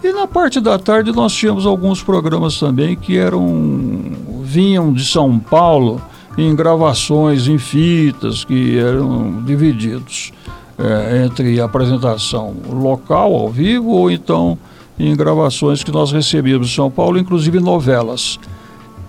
E 0.03 0.11
na 0.11 0.25
parte 0.25 0.59
da 0.59 0.79
tarde 0.79 1.11
nós 1.11 1.31
tínhamos 1.33 1.65
alguns 1.65 2.01
programas 2.01 2.59
também 2.59 2.95
que 2.95 3.17
eram 3.17 4.03
vinham 4.43 4.91
de 4.91 5.05
São 5.05 5.37
Paulo 5.37 6.01
em 6.37 6.55
gravações 6.55 7.47
em 7.47 7.57
fitas 7.57 8.43
que 8.43 8.77
eram 8.77 9.43
divididos 9.43 10.33
é, 10.77 11.23
entre 11.23 11.61
apresentação 11.61 12.55
local 12.67 13.35
ao 13.35 13.49
vivo 13.49 13.89
ou 13.89 14.09
então 14.09 14.57
em 14.97 15.15
gravações 15.15 15.83
que 15.83 15.91
nós 15.91 16.11
recebíamos 16.11 16.69
de 16.69 16.75
São 16.75 16.89
Paulo, 16.89 17.17
inclusive 17.17 17.59
novelas. 17.59 18.39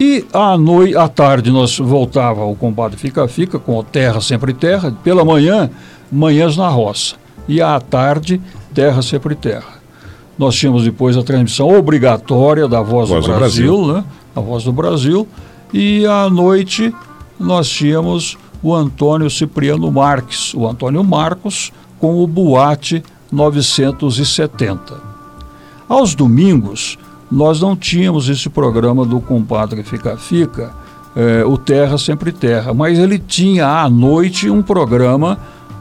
E 0.01 0.25
à 0.33 0.57
noite, 0.57 0.97
à 0.97 1.07
tarde 1.09 1.51
nós 1.51 1.79
voltava 1.79 2.45
o 2.45 2.55
combate 2.57 2.97
fica 2.97 3.27
fica 3.29 3.59
com 3.59 3.79
o 3.79 3.83
Terra 3.83 4.21
sempre 4.21 4.53
Terra. 4.53 4.93
Pela 5.03 5.25
manhã 5.25 5.71
Manhãs 6.13 6.57
na 6.57 6.69
Roça. 6.69 7.17
E 7.49 7.63
à 7.63 7.81
tarde, 7.81 8.41
Terra 8.75 9.01
Sempre 9.03 9.35
Terra. 9.35 9.81
Nós 10.39 10.55
tínhamos 10.55 10.85
depois 10.85 11.17
a 11.17 11.23
transmissão 11.23 11.69
obrigatória 11.69 12.69
da 12.69 12.83
Voz, 12.83 13.09
Voz 13.09 13.27
do, 13.27 13.33
Brasil, 13.33 13.77
do 13.77 13.87
Brasil, 13.87 13.95
né? 13.95 14.05
A 14.37 14.41
Voz 14.41 14.65
do 14.65 14.73
Brasil. 14.73 15.29
E 15.73 16.07
à 16.07 16.29
noite 16.29 16.95
nós 17.41 17.69
tínhamos 17.69 18.37
o 18.63 18.75
Antônio 18.75 19.29
Cipriano 19.31 19.91
Marques, 19.91 20.55
o 20.55 20.69
Antônio 20.69 21.03
Marcos, 21.03 21.73
com 21.99 22.23
o 22.23 22.27
Boate 22.27 23.03
970. 23.31 25.01
Aos 25.89 26.15
domingos, 26.15 26.99
nós 27.31 27.61
não 27.61 27.75
tínhamos 27.75 28.29
esse 28.29 28.49
programa 28.49 29.05
do 29.05 29.21
compadre 29.21 29.83
Fica 29.83 30.17
Fica, 30.17 30.73
eh, 31.17 31.45
o 31.45 31.57
Terra 31.57 31.99
Sempre 31.99 32.31
Terra, 32.31 32.73
mas 32.73 32.99
ele 32.99 33.19
tinha 33.19 33.67
à 33.67 33.89
noite 33.89 34.49
um 34.49 34.63
programa 34.63 35.39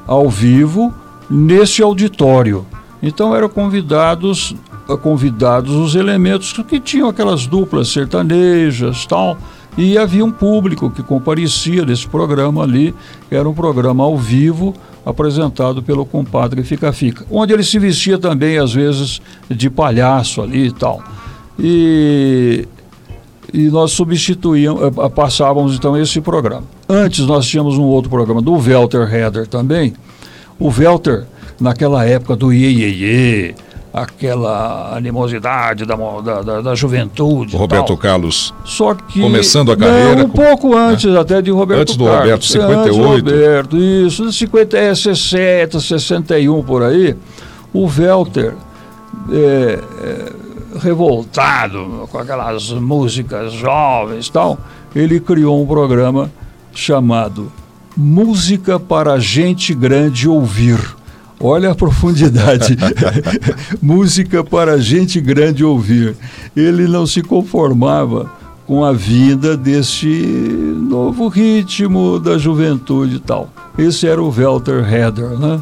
ao 0.08 0.30
vivo 0.30 0.94
nesse 1.30 1.82
auditório. 1.82 2.66
Então 3.02 3.36
eram 3.36 3.50
convidados 3.50 4.56
convidados 5.02 5.74
os 5.74 5.96
elementos 5.96 6.52
que 6.68 6.78
tinham 6.80 7.08
aquelas 7.08 7.48
duplas 7.48 7.88
sertanejas 7.88 9.06
tal 9.06 9.38
e 9.78 9.98
havia 9.98 10.26
um 10.26 10.32
público 10.32 10.90
que 10.90 11.02
comparecia 11.02 11.86
nesse 11.86 12.06
programa 12.06 12.64
ali 12.64 12.94
era 13.30 13.48
um 13.48 13.54
programa 13.54 14.04
ao 14.04 14.18
vivo 14.18 14.74
apresentado 15.06 15.82
pelo 15.82 16.06
compadre 16.06 16.62
Fica 16.64 16.92
Fica 16.92 17.26
onde 17.32 17.54
ele 17.54 17.64
se 17.64 17.80
vestia 17.80 18.18
também 18.18 18.58
às 18.58 18.74
vezes 18.74 19.22
de 19.50 19.70
palhaço 19.70 20.42
ali 20.42 20.68
e 20.68 20.72
tal 20.74 21.02
e 21.58 22.68
e 23.54 23.70
nós 23.70 23.92
substituíamos, 23.92 24.82
eh, 24.82 25.10
passávamos 25.10 25.76
então 25.76 25.98
esse 25.98 26.22
programa. 26.22 26.64
Antes 26.88 27.26
nós 27.26 27.46
tínhamos 27.46 27.78
um 27.78 27.84
outro 27.84 28.10
programa 28.10 28.42
do 28.42 28.54
Welter 28.54 29.14
Heder 29.14 29.48
também. 29.48 29.94
O 30.60 30.70
Welter, 30.70 31.26
naquela 31.60 32.06
época 32.06 32.36
do 32.36 32.54
Iê, 32.54 32.70
Iê, 32.70 32.90
Iê 32.90 33.56
aquela 33.94 34.96
animosidade 34.96 35.86
da, 35.86 35.96
da, 35.96 36.62
da, 36.62 36.76
juventude. 36.76 37.58
Roberto 37.58 37.98
Carlos. 37.98 38.54
Só 38.64 38.94
que. 38.96 39.20
Começando 39.20 39.72
a 39.72 39.78
carreira. 39.78 40.16
Não, 40.16 40.26
um 40.26 40.30
pouco 40.30 40.76
antes 40.76 41.14
até 41.14 41.42
de 41.42 41.52
Roberto 41.52 41.82
Antes 41.82 41.98
do 41.98 42.06
Carlos. 42.06 42.22
Roberto, 42.22 42.46
58. 42.46 42.80
Antes 42.80 42.98
do 42.98 43.04
Roberto, 43.04 43.78
isso, 43.78 44.32
50, 44.32 44.78
é, 44.78 44.96
60, 44.96 45.80
61 45.80 46.64
por 46.64 46.84
aí. 46.84 47.16
O 47.74 47.86
Welter. 47.88 48.54
É, 49.30 49.80
é, 50.04 50.34
revoltado 50.80 52.08
com 52.12 52.18
aquelas 52.18 52.72
músicas 52.72 53.54
jovens 53.54 54.28
e 54.28 54.32
tal, 54.32 54.60
ele 54.96 55.20
criou 55.20 55.62
um 55.62 55.66
programa 55.66 56.32
chamado 56.74 57.52
Música 57.96 58.80
para 58.80 59.20
Gente 59.20 59.74
Grande 59.74 60.28
Ouvir. 60.28 60.80
Olha 61.44 61.72
a 61.72 61.76
profundidade. 61.76 62.78
Música 63.82 64.44
para 64.44 64.78
gente 64.78 65.20
grande 65.20 65.64
ouvir. 65.66 66.16
Ele 66.56 66.88
não 66.88 67.08
se 67.08 67.24
conformava 67.24 68.30
com 68.68 68.86
a 68.86 68.94
vida 68.94 69.58
deste 69.58 70.08
novo 70.08 71.28
ritmo 71.28 72.20
da 72.20 72.38
juventude 72.38 73.16
e 73.16 73.20
tal. 73.20 73.50
Esse 73.76 74.08
era 74.08 74.22
o 74.22 74.30
Walter 74.30 74.88
Heder, 74.88 75.32
né? 75.40 75.60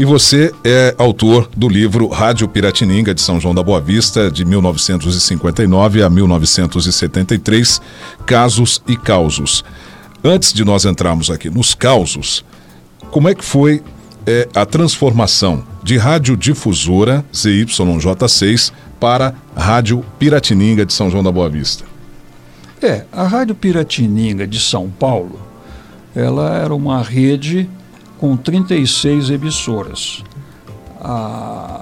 E 0.00 0.04
você 0.06 0.50
é 0.64 0.94
autor 0.96 1.50
do 1.54 1.68
livro 1.68 2.08
Rádio 2.08 2.48
Piratininga 2.48 3.14
de 3.14 3.20
São 3.20 3.38
João 3.38 3.54
da 3.54 3.62
Boa 3.62 3.82
Vista, 3.82 4.30
de 4.30 4.46
1959 4.46 6.02
a 6.02 6.08
1973, 6.08 7.82
Casos 8.24 8.82
e 8.88 8.96
Causos. 8.96 9.62
Antes 10.24 10.54
de 10.54 10.64
nós 10.64 10.86
entrarmos 10.86 11.30
aqui 11.30 11.50
nos 11.50 11.74
causos, 11.74 12.42
como 13.10 13.28
é 13.28 13.34
que 13.34 13.44
foi 13.44 13.82
é, 14.26 14.48
a 14.54 14.64
transformação 14.64 15.62
de 15.82 15.98
radiodifusora 15.98 17.22
ZYJ6 17.30 18.72
para 18.98 19.34
Rádio 19.54 20.02
Piratininga 20.18 20.86
de 20.86 20.94
São 20.94 21.10
João 21.10 21.22
da 21.22 21.30
Boa 21.30 21.50
Vista? 21.50 21.84
É, 22.80 23.04
a 23.12 23.24
Rádio 23.24 23.54
Piratininga 23.54 24.46
de 24.46 24.60
São 24.60 24.88
Paulo, 24.88 25.38
ela 26.16 26.56
era 26.56 26.74
uma 26.74 27.02
rede 27.02 27.68
com 28.20 28.36
36 28.36 29.30
emissoras. 29.30 30.22
A, 31.00 31.80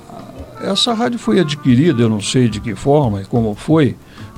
essa 0.63 0.95
rádio 0.95 1.19
foi 1.19 1.41
adquirida, 1.41 2.03
eu 2.03 2.09
não 2.09 2.21
sei 2.21 2.49
de 2.49 2.61
que 2.61 2.77
forma 2.77 3.23
e 3.23 3.25
como 3.25 3.57
foi, 3.57 3.97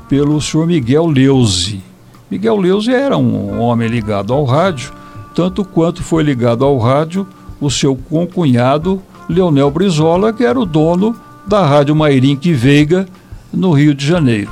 pelo 0.08 0.40
senhor 0.40 0.66
Miguel 0.66 1.06
Leuze. 1.06 1.82
Miguel 2.30 2.56
Leuze 2.56 2.90
era 2.90 3.18
um 3.18 3.60
homem 3.60 3.86
ligado 3.86 4.32
ao 4.32 4.44
rádio, 4.44 4.92
tanto 5.34 5.62
quanto 5.62 6.02
foi 6.02 6.22
ligado 6.22 6.64
ao 6.64 6.78
rádio 6.78 7.26
o 7.60 7.70
seu 7.70 7.94
concunhado 7.94 9.02
Leonel 9.28 9.70
Brizola, 9.70 10.32
que 10.32 10.42
era 10.42 10.58
o 10.58 10.64
dono 10.64 11.14
da 11.46 11.66
Rádio 11.66 11.94
Mairink 11.94 12.50
Veiga, 12.54 13.06
no 13.52 13.72
Rio 13.72 13.94
de 13.94 14.06
Janeiro. 14.06 14.50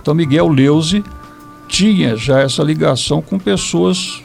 Então 0.00 0.14
Miguel 0.14 0.48
Leuze 0.48 1.02
tinha 1.68 2.16
já 2.16 2.40
essa 2.40 2.62
ligação 2.62 3.22
com 3.22 3.38
pessoas 3.38 4.22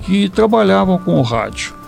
que 0.00 0.28
trabalhavam 0.28 0.98
com 0.98 1.14
o 1.20 1.22
rádio 1.22 1.81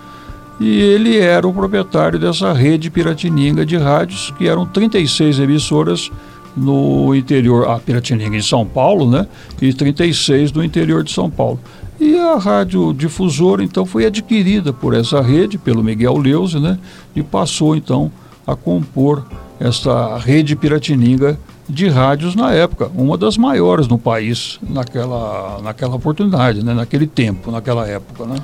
e 0.61 0.81
ele 0.81 1.19
era 1.19 1.47
o 1.47 1.53
proprietário 1.53 2.19
dessa 2.19 2.53
rede 2.53 2.91
Piratininga 2.91 3.67
de 3.67 3.77
rádios, 3.77 4.33
que 4.39 4.49
eram 4.49 4.65
36 4.65 5.39
emissoras 5.41 6.11
no 6.57 7.15
interior, 7.15 7.69
a 7.69 7.79
Piratininga 7.79 8.37
em 8.37 8.43
São 8.43 8.65
Paulo, 8.65 9.11
né? 9.11 9.27
E 9.61 9.73
36 9.73 10.53
no 10.53 10.63
interior 10.63 11.03
de 11.03 11.13
São 11.13 11.29
Paulo. 11.29 11.59
E 11.99 12.17
a 12.17 12.37
rádio 12.37 12.93
difusora, 12.93 13.63
então, 13.63 13.85
foi 13.85 14.07
adquirida 14.07 14.73
por 14.73 14.95
essa 14.95 15.21
rede, 15.21 15.59
pelo 15.59 15.83
Miguel 15.83 16.17
Leuze, 16.17 16.61
né? 16.61 16.79
E 17.15 17.23
passou, 17.23 17.75
então, 17.75 18.11
a 18.47 18.55
compor 18.55 19.25
esta 19.59 20.19
rede 20.19 20.57
Piratininga 20.57 21.39
de 21.69 21.89
rádios 21.89 22.35
na 22.35 22.53
época, 22.53 22.91
uma 22.95 23.17
das 23.17 23.39
maiores 23.39 23.89
no 23.89 23.99
país 23.99 24.59
naquela, 24.63 25.61
naquela 25.63 25.95
oportunidade, 25.97 26.63
né? 26.63 26.75
naquele 26.75 27.07
tempo, 27.07 27.51
naquela 27.51 27.87
época. 27.87 28.27
Né? 28.27 28.37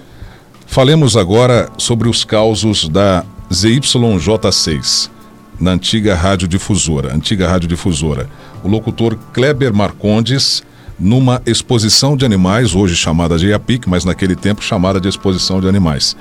Falemos 0.71 1.17
agora 1.17 1.69
sobre 1.77 2.09
os 2.09 2.23
causos 2.23 2.89
da 2.89 3.25
ZYJ6, 3.51 5.11
na 5.59 5.73
antiga 5.73 6.15
radiodifusora, 6.15 7.13
antiga 7.13 7.49
radiodifusora. 7.49 8.31
O 8.63 8.69
locutor 8.69 9.19
Kleber 9.33 9.75
Marcondes, 9.75 10.63
numa 10.97 11.43
exposição 11.45 12.17
de 12.17 12.25
animais, 12.25 12.73
hoje 12.73 12.95
chamada 12.95 13.37
de 13.37 13.49
IAPIC, 13.49 13.89
mas 13.89 14.05
naquele 14.05 14.37
tempo 14.37 14.63
chamada 14.63 15.01
de 15.01 15.09
exposição 15.09 15.61
de 15.61 15.67
animais, 15.67 16.17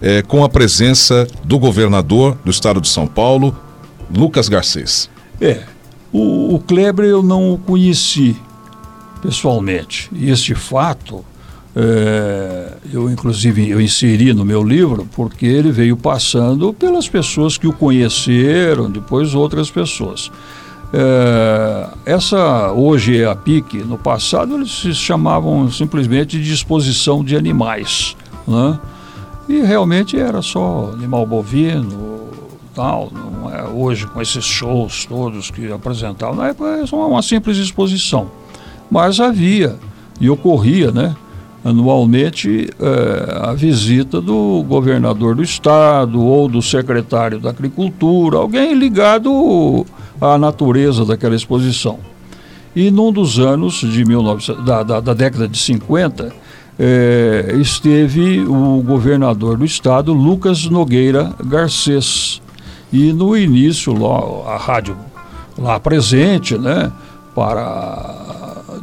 é, 0.00 0.22
com 0.22 0.42
a 0.42 0.48
presença 0.48 1.28
do 1.44 1.58
governador 1.58 2.38
do 2.42 2.50
estado 2.50 2.80
de 2.80 2.88
São 2.88 3.06
Paulo, 3.06 3.54
Lucas 4.10 4.48
Garcês. 4.48 5.10
É, 5.38 5.64
o, 6.10 6.54
o 6.54 6.58
Kleber 6.58 7.04
eu 7.04 7.22
não 7.22 7.52
o 7.52 7.58
conheci 7.58 8.34
pessoalmente. 9.20 10.08
E 10.10 10.30
este 10.30 10.54
fato 10.54 11.22
é, 11.74 12.72
eu 12.92 13.08
inclusive 13.08 13.70
eu 13.70 13.80
inseri 13.80 14.34
no 14.34 14.44
meu 14.44 14.62
livro 14.62 15.06
porque 15.14 15.46
ele 15.46 15.70
veio 15.70 15.96
passando 15.96 16.72
pelas 16.72 17.08
pessoas 17.08 17.56
que 17.56 17.66
o 17.66 17.72
conheceram, 17.72 18.90
depois 18.90 19.34
outras 19.34 19.70
pessoas. 19.70 20.30
É, 20.92 21.86
essa 22.04 22.72
hoje 22.72 23.22
é 23.22 23.26
a 23.26 23.36
PIC, 23.36 23.78
no 23.84 23.96
passado 23.96 24.56
eles 24.56 24.72
se 24.72 24.92
chamavam 24.92 25.70
simplesmente 25.70 26.40
de 26.40 26.52
exposição 26.52 27.22
de 27.22 27.36
animais, 27.36 28.16
né? 28.46 28.78
E 29.48 29.60
realmente 29.60 30.18
era 30.18 30.42
só 30.42 30.90
animal 30.92 31.24
bovino, 31.24 32.28
tal, 32.74 33.10
não 33.12 33.48
é 33.52 33.64
hoje 33.68 34.06
com 34.08 34.20
esses 34.20 34.44
shows 34.44 35.04
todos 35.06 35.50
que 35.50 35.70
apresentavam, 35.70 36.34
na 36.34 36.48
época 36.48 36.68
era 36.68 36.96
uma 36.96 37.22
simples 37.22 37.56
exposição. 37.58 38.30
Mas 38.90 39.20
havia 39.20 39.76
e 40.20 40.28
ocorria, 40.28 40.90
né? 40.90 41.14
Anualmente 41.64 42.70
é, 42.80 43.48
a 43.48 43.52
visita 43.52 44.20
do 44.20 44.64
governador 44.66 45.34
do 45.34 45.42
estado 45.42 46.22
ou 46.22 46.48
do 46.48 46.62
secretário 46.62 47.38
da 47.38 47.50
agricultura, 47.50 48.38
alguém 48.38 48.74
ligado 48.74 49.84
à 50.20 50.38
natureza 50.38 51.04
daquela 51.04 51.34
exposição. 51.34 51.98
E 52.74 52.90
num 52.90 53.12
dos 53.12 53.38
anos 53.38 53.74
de 53.80 54.04
19, 54.04 54.64
da, 54.64 54.82
da, 54.82 55.00
da 55.00 55.14
década 55.14 55.48
de 55.48 55.58
50, 55.58 56.32
é, 56.78 57.54
esteve 57.60 58.40
o 58.40 58.82
governador 58.82 59.58
do 59.58 59.64
estado, 59.64 60.14
Lucas 60.14 60.64
Nogueira 60.66 61.34
Garcês. 61.44 62.40
E 62.92 63.12
no 63.12 63.36
início, 63.36 63.92
lá, 63.92 64.54
a 64.54 64.56
rádio 64.56 64.96
lá 65.58 65.78
presente, 65.78 66.56
né, 66.56 66.90
para 67.34 68.39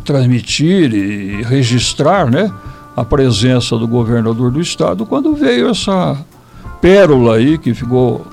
transmitir 0.08 0.94
e 0.94 1.44
registrar, 1.44 2.32
né, 2.32 2.50
a 2.96 3.04
presença 3.04 3.78
do 3.78 3.86
governador 3.86 4.50
do 4.50 4.62
estado 4.62 5.06
quando 5.06 5.36
veio 5.36 5.70
essa 5.70 6.18
pérola 6.82 7.36
aí 7.36 7.58
que 7.58 7.74
ficou 7.74 8.26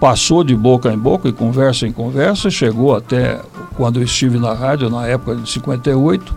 passou 0.00 0.42
de 0.42 0.56
boca 0.56 0.92
em 0.92 0.98
boca 0.98 1.28
e 1.28 1.32
conversa 1.32 1.86
em 1.86 1.92
conversa, 1.92 2.50
chegou 2.50 2.96
até 2.96 3.40
quando 3.76 4.00
eu 4.00 4.02
estive 4.02 4.38
na 4.38 4.52
rádio 4.52 4.90
na 4.90 5.06
época 5.06 5.36
de 5.36 5.48
58, 5.48 6.34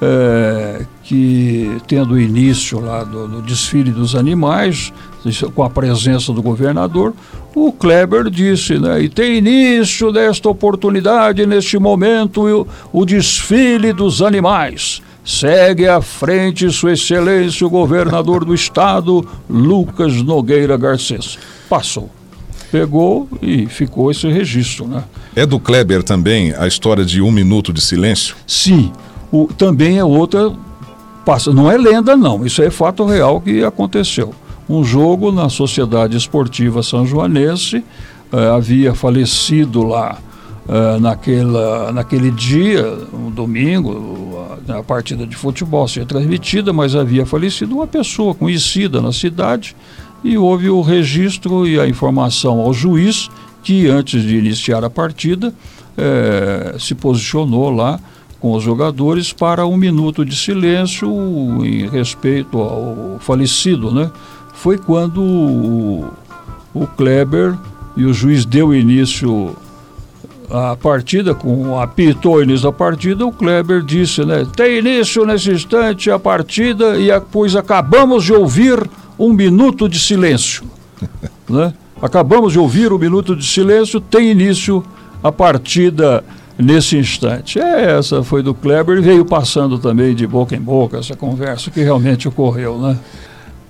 é, 0.00 0.86
que 1.02 1.76
tendo 1.86 2.20
início 2.20 2.80
lá 2.80 3.02
do, 3.02 3.26
do, 3.26 3.42
desfile 3.42 3.90
dos 3.90 4.14
animais, 4.14 4.92
com 5.54 5.62
a 5.62 5.70
presença 5.70 6.32
do 6.32 6.42
governador, 6.42 7.12
o 7.54 7.72
Kleber 7.72 8.30
disse, 8.30 8.78
né, 8.78 9.02
e 9.02 9.08
tem 9.08 9.38
início 9.38 10.12
desta 10.12 10.48
oportunidade, 10.48 11.44
neste 11.46 11.78
momento, 11.78 12.46
o, 12.46 12.66
o 12.92 13.04
desfile 13.04 13.92
dos 13.92 14.22
animais. 14.22 15.02
Segue 15.24 15.86
à 15.86 16.00
frente 16.00 16.70
Sua 16.70 16.92
Excelência 16.92 17.66
o 17.66 17.70
governador 17.70 18.44
do 18.46 18.54
estado, 18.54 19.26
Lucas 19.48 20.22
Nogueira 20.22 20.76
Garcês. 20.76 21.38
Passou. 21.68 22.08
Pegou 22.72 23.28
e 23.42 23.66
ficou 23.66 24.10
esse 24.10 24.26
registro, 24.28 24.86
né? 24.86 25.04
É 25.34 25.44
do 25.44 25.60
Kleber 25.60 26.02
também 26.02 26.54
a 26.54 26.66
história 26.66 27.04
de 27.04 27.20
um 27.20 27.30
minuto 27.30 27.72
de 27.72 27.80
silêncio? 27.80 28.36
Sim. 28.46 28.90
O, 29.30 29.46
também 29.46 29.98
é 29.98 30.04
outra. 30.04 30.52
Passa, 31.24 31.52
não 31.52 31.70
é 31.70 31.76
lenda, 31.76 32.16
não. 32.16 32.44
Isso 32.46 32.62
é 32.62 32.70
fato 32.70 33.04
real 33.04 33.40
que 33.40 33.62
aconteceu. 33.62 34.34
Um 34.68 34.82
jogo 34.82 35.30
na 35.30 35.48
Sociedade 35.48 36.16
Esportiva 36.16 36.82
São 36.82 37.06
Joanense. 37.06 37.84
Eh, 38.32 38.48
havia 38.50 38.94
falecido 38.94 39.82
lá 39.82 40.18
uh, 40.68 41.00
naquela, 41.00 41.90
naquele 41.92 42.30
dia, 42.30 42.84
um 43.12 43.30
domingo, 43.30 44.46
a, 44.68 44.78
a 44.78 44.82
partida 44.82 45.26
de 45.26 45.34
futebol 45.34 45.88
seria 45.88 46.06
transmitida, 46.06 46.72
mas 46.72 46.94
havia 46.94 47.24
falecido 47.24 47.74
uma 47.74 47.86
pessoa 47.86 48.34
conhecida 48.34 49.00
na 49.00 49.12
cidade 49.12 49.74
e 50.22 50.36
houve 50.36 50.68
o 50.68 50.82
registro 50.82 51.66
e 51.66 51.80
a 51.80 51.88
informação 51.88 52.60
ao 52.60 52.74
juiz 52.74 53.30
que 53.62 53.86
antes 53.88 54.22
de 54.22 54.36
iniciar 54.36 54.84
a 54.84 54.90
partida 54.90 55.54
eh, 55.96 56.76
se 56.78 56.94
posicionou 56.94 57.70
lá 57.70 57.98
com 58.40 58.52
os 58.52 58.62
jogadores 58.62 59.32
para 59.32 59.66
um 59.66 59.76
minuto 59.76 60.24
de 60.24 60.36
silêncio 60.36 61.08
em 61.64 61.88
respeito 61.88 62.58
ao 62.58 63.16
falecido, 63.20 63.90
né? 63.90 64.10
Foi 64.54 64.78
quando 64.78 65.20
o, 65.20 66.08
o 66.74 66.86
Kleber 66.86 67.56
e 67.96 68.04
o 68.04 68.12
juiz 68.12 68.44
deu 68.44 68.74
início 68.74 69.56
a 70.50 70.74
partida, 70.76 71.34
com 71.34 71.78
apitou 71.78 72.36
o 72.36 72.42
início 72.42 72.70
da 72.70 72.72
partida, 72.72 73.26
o 73.26 73.32
Kleber 73.32 73.82
disse, 73.82 74.24
né? 74.24 74.46
Tem 74.56 74.78
início 74.78 75.26
nesse 75.26 75.50
instante 75.50 76.10
a 76.10 76.18
partida 76.18 76.96
e 76.96 77.10
a, 77.10 77.20
pois 77.20 77.54
acabamos 77.54 78.24
de 78.24 78.32
ouvir 78.32 78.88
um 79.18 79.32
minuto 79.32 79.88
de 79.88 79.98
silêncio. 79.98 80.64
né? 81.48 81.74
Acabamos 82.00 82.52
de 82.52 82.58
ouvir 82.58 82.92
um 82.92 82.98
minuto 82.98 83.36
de 83.36 83.44
silêncio, 83.44 84.00
tem 84.00 84.30
início 84.30 84.82
a 85.22 85.32
partida 85.32 86.24
nesse 86.58 86.96
instante. 86.96 87.60
É, 87.60 87.98
essa 87.98 88.22
foi 88.22 88.42
do 88.42 88.52
Kleber 88.52 88.98
e 88.98 89.00
veio 89.00 89.24
passando 89.24 89.78
também 89.78 90.14
de 90.14 90.26
boca 90.26 90.56
em 90.56 90.60
boca 90.60 90.98
essa 90.98 91.14
conversa 91.14 91.70
que 91.70 91.80
realmente 91.80 92.26
ocorreu, 92.26 92.78
né? 92.78 92.98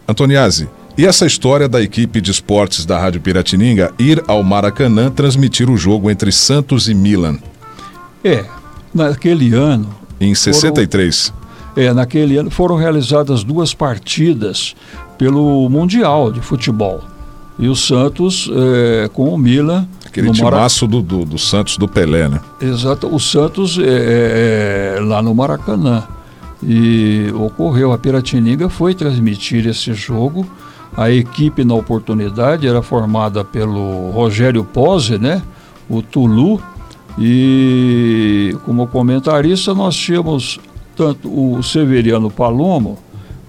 Antoniazzi, 0.08 0.68
e 0.98 1.06
essa 1.06 1.26
história 1.26 1.68
da 1.68 1.80
equipe 1.80 2.20
de 2.20 2.32
esportes 2.32 2.84
da 2.84 2.98
Rádio 2.98 3.20
Piratininga 3.20 3.92
ir 4.00 4.20
ao 4.26 4.42
Maracanã 4.42 5.10
transmitir 5.10 5.70
o 5.70 5.76
jogo 5.76 6.10
entre 6.10 6.32
Santos 6.32 6.88
e 6.88 6.94
Milan? 6.94 7.38
É, 8.24 8.44
naquele 8.92 9.54
ano. 9.54 9.94
Em 10.20 10.34
63. 10.34 11.28
Foram, 11.28 11.86
é, 11.86 11.92
naquele 11.92 12.36
ano 12.36 12.50
foram 12.50 12.74
realizadas 12.74 13.44
duas 13.44 13.72
partidas 13.72 14.74
pelo 15.16 15.68
Mundial 15.68 16.32
de 16.32 16.40
Futebol. 16.40 17.00
E 17.60 17.68
o 17.68 17.76
Santos 17.76 18.50
é, 18.52 19.08
com 19.08 19.28
o 19.28 19.38
Milan. 19.38 19.86
Aquele 20.08 20.32
timaço 20.32 20.86
do, 20.86 21.00
do, 21.00 21.24
do, 21.24 21.38
Santos 21.38 21.76
do 21.76 21.86
Pelé, 21.86 22.28
né? 22.28 22.40
Exato. 22.60 23.14
O 23.14 23.20
Santos 23.20 23.78
é, 23.78 23.82
é, 23.82 24.94
é, 24.96 25.00
lá 25.00 25.22
no 25.22 25.34
Maracanã. 25.34 26.04
E 26.62 27.32
ocorreu, 27.34 27.92
a 27.92 27.98
Piratininga 27.98 28.68
foi 28.68 28.94
transmitir 28.94 29.66
esse 29.66 29.92
jogo 29.94 30.44
a 30.98 31.12
equipe 31.12 31.64
na 31.64 31.74
oportunidade 31.74 32.66
era 32.66 32.82
formada 32.82 33.44
pelo 33.44 34.10
Rogério 34.10 34.64
Pose, 34.64 35.16
né? 35.16 35.40
O 35.88 36.02
Tulu. 36.02 36.60
E 37.16 38.56
como 38.64 38.86
comentarista 38.88 39.72
nós 39.74 39.94
tínhamos 39.94 40.58
tanto 40.96 41.28
o 41.28 41.62
Severiano 41.62 42.28
Palomo, 42.28 42.98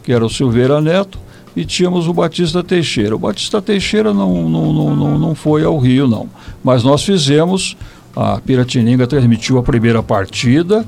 que 0.03 0.11
era 0.11 0.23
o 0.23 0.29
Silveira 0.29 0.79
Neto, 0.79 1.19
e 1.59 1.65
tínhamos 1.65 2.07
o 2.07 2.13
Batista 2.13 2.63
Teixeira. 2.63 3.13
O 3.13 3.19
Batista 3.19 3.61
Teixeira 3.61 4.13
não, 4.13 4.47
não, 4.47 4.71
não, 4.71 5.19
não, 5.19 5.35
foi 5.35 5.65
ao 5.65 5.77
Rio, 5.77 6.07
não. 6.07 6.29
Mas 6.63 6.85
nós 6.85 7.03
fizemos, 7.03 7.75
a 8.15 8.39
Piratininga 8.39 9.05
transmitiu 9.05 9.57
a 9.57 9.63
primeira 9.63 10.01
partida, 10.01 10.85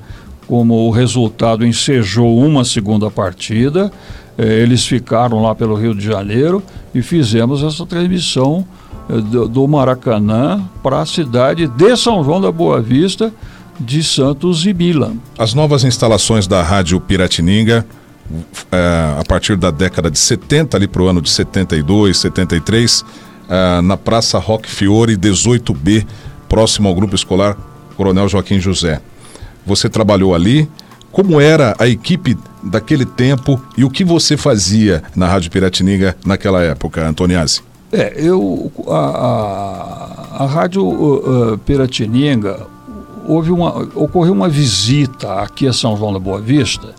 como 0.48 0.88
o 0.88 0.90
resultado 0.90 1.66
ensejou 1.66 2.40
uma 2.40 2.64
segunda 2.64 3.12
partida, 3.12 3.92
eh, 4.38 4.62
eles 4.62 4.86
ficaram 4.86 5.42
lá 5.44 5.54
pelo 5.54 5.76
Rio 5.76 5.94
de 5.94 6.06
Janeiro 6.06 6.64
e 6.96 7.02
fizemos 7.02 7.62
essa 7.64 7.86
transmissão 7.86 8.66
eh, 9.10 9.20
do, 9.50 9.68
Maracanã 9.68 10.64
para 10.82 11.02
a 11.02 11.06
cidade 11.06 11.68
de 11.68 11.98
São 11.98 12.24
João 12.24 12.40
da 12.40 12.50
Boa 12.52 12.82
Vista, 12.82 13.34
de 13.78 14.02
Santos 14.02 14.66
e 14.66 14.74
Milan. 14.74 15.16
As 15.38 15.54
novas 15.54 15.84
instalações 15.84 16.48
da 16.48 16.64
Rádio 16.64 16.98
Piratininga, 17.02 17.86
a 19.20 19.24
partir 19.28 19.58
da 19.58 19.72
década 19.72 20.10
de 20.10 20.18
70, 20.18 20.78
ali 20.78 20.88
para 20.88 21.02
o 21.02 21.08
ano 21.08 21.22
de 21.22 21.30
72, 21.30 22.18
73, 22.18 23.04
na 23.84 23.98
Praça 23.98 24.40
Roque 24.40 24.70
Fiore 24.70 25.18
18B, 25.18 26.06
próximo 26.48 26.88
ao 26.88 26.96
Grupo 26.96 27.16
Escolar 27.16 27.58
Coronel 27.96 28.28
Joaquim 28.28 28.60
José. 28.60 29.02
Você 29.66 29.90
trabalhou 29.90 30.34
ali. 30.34 30.70
Como 31.12 31.42
era 31.42 31.76
a 31.78 31.88
equipe 31.88 32.38
daquele 32.64 33.06
tempo 33.06 33.62
e 33.78 33.84
o 33.84 33.90
que 33.90 34.04
você 34.04 34.38
fazia 34.38 35.04
na 35.16 35.28
Rádio 35.28 35.52
Piratininga 35.52 36.16
naquela 36.26 36.62
época, 36.62 37.06
Antoniazzi? 37.06 37.62
É, 37.92 38.14
eu 38.16 38.72
a, 38.88 40.40
a, 40.40 40.44
a 40.44 40.46
Rádio 40.46 40.84
uh, 40.84 41.54
uh, 41.54 41.58
Piratininga 41.60 42.66
houve 43.28 43.52
uma 43.52 43.78
ocorreu 43.96 44.32
uma 44.32 44.48
visita 44.48 45.34
aqui 45.42 45.68
a 45.68 45.74
São 45.74 45.98
João 45.98 46.14
da 46.14 46.20
Boa 46.20 46.40
Vista. 46.40 46.96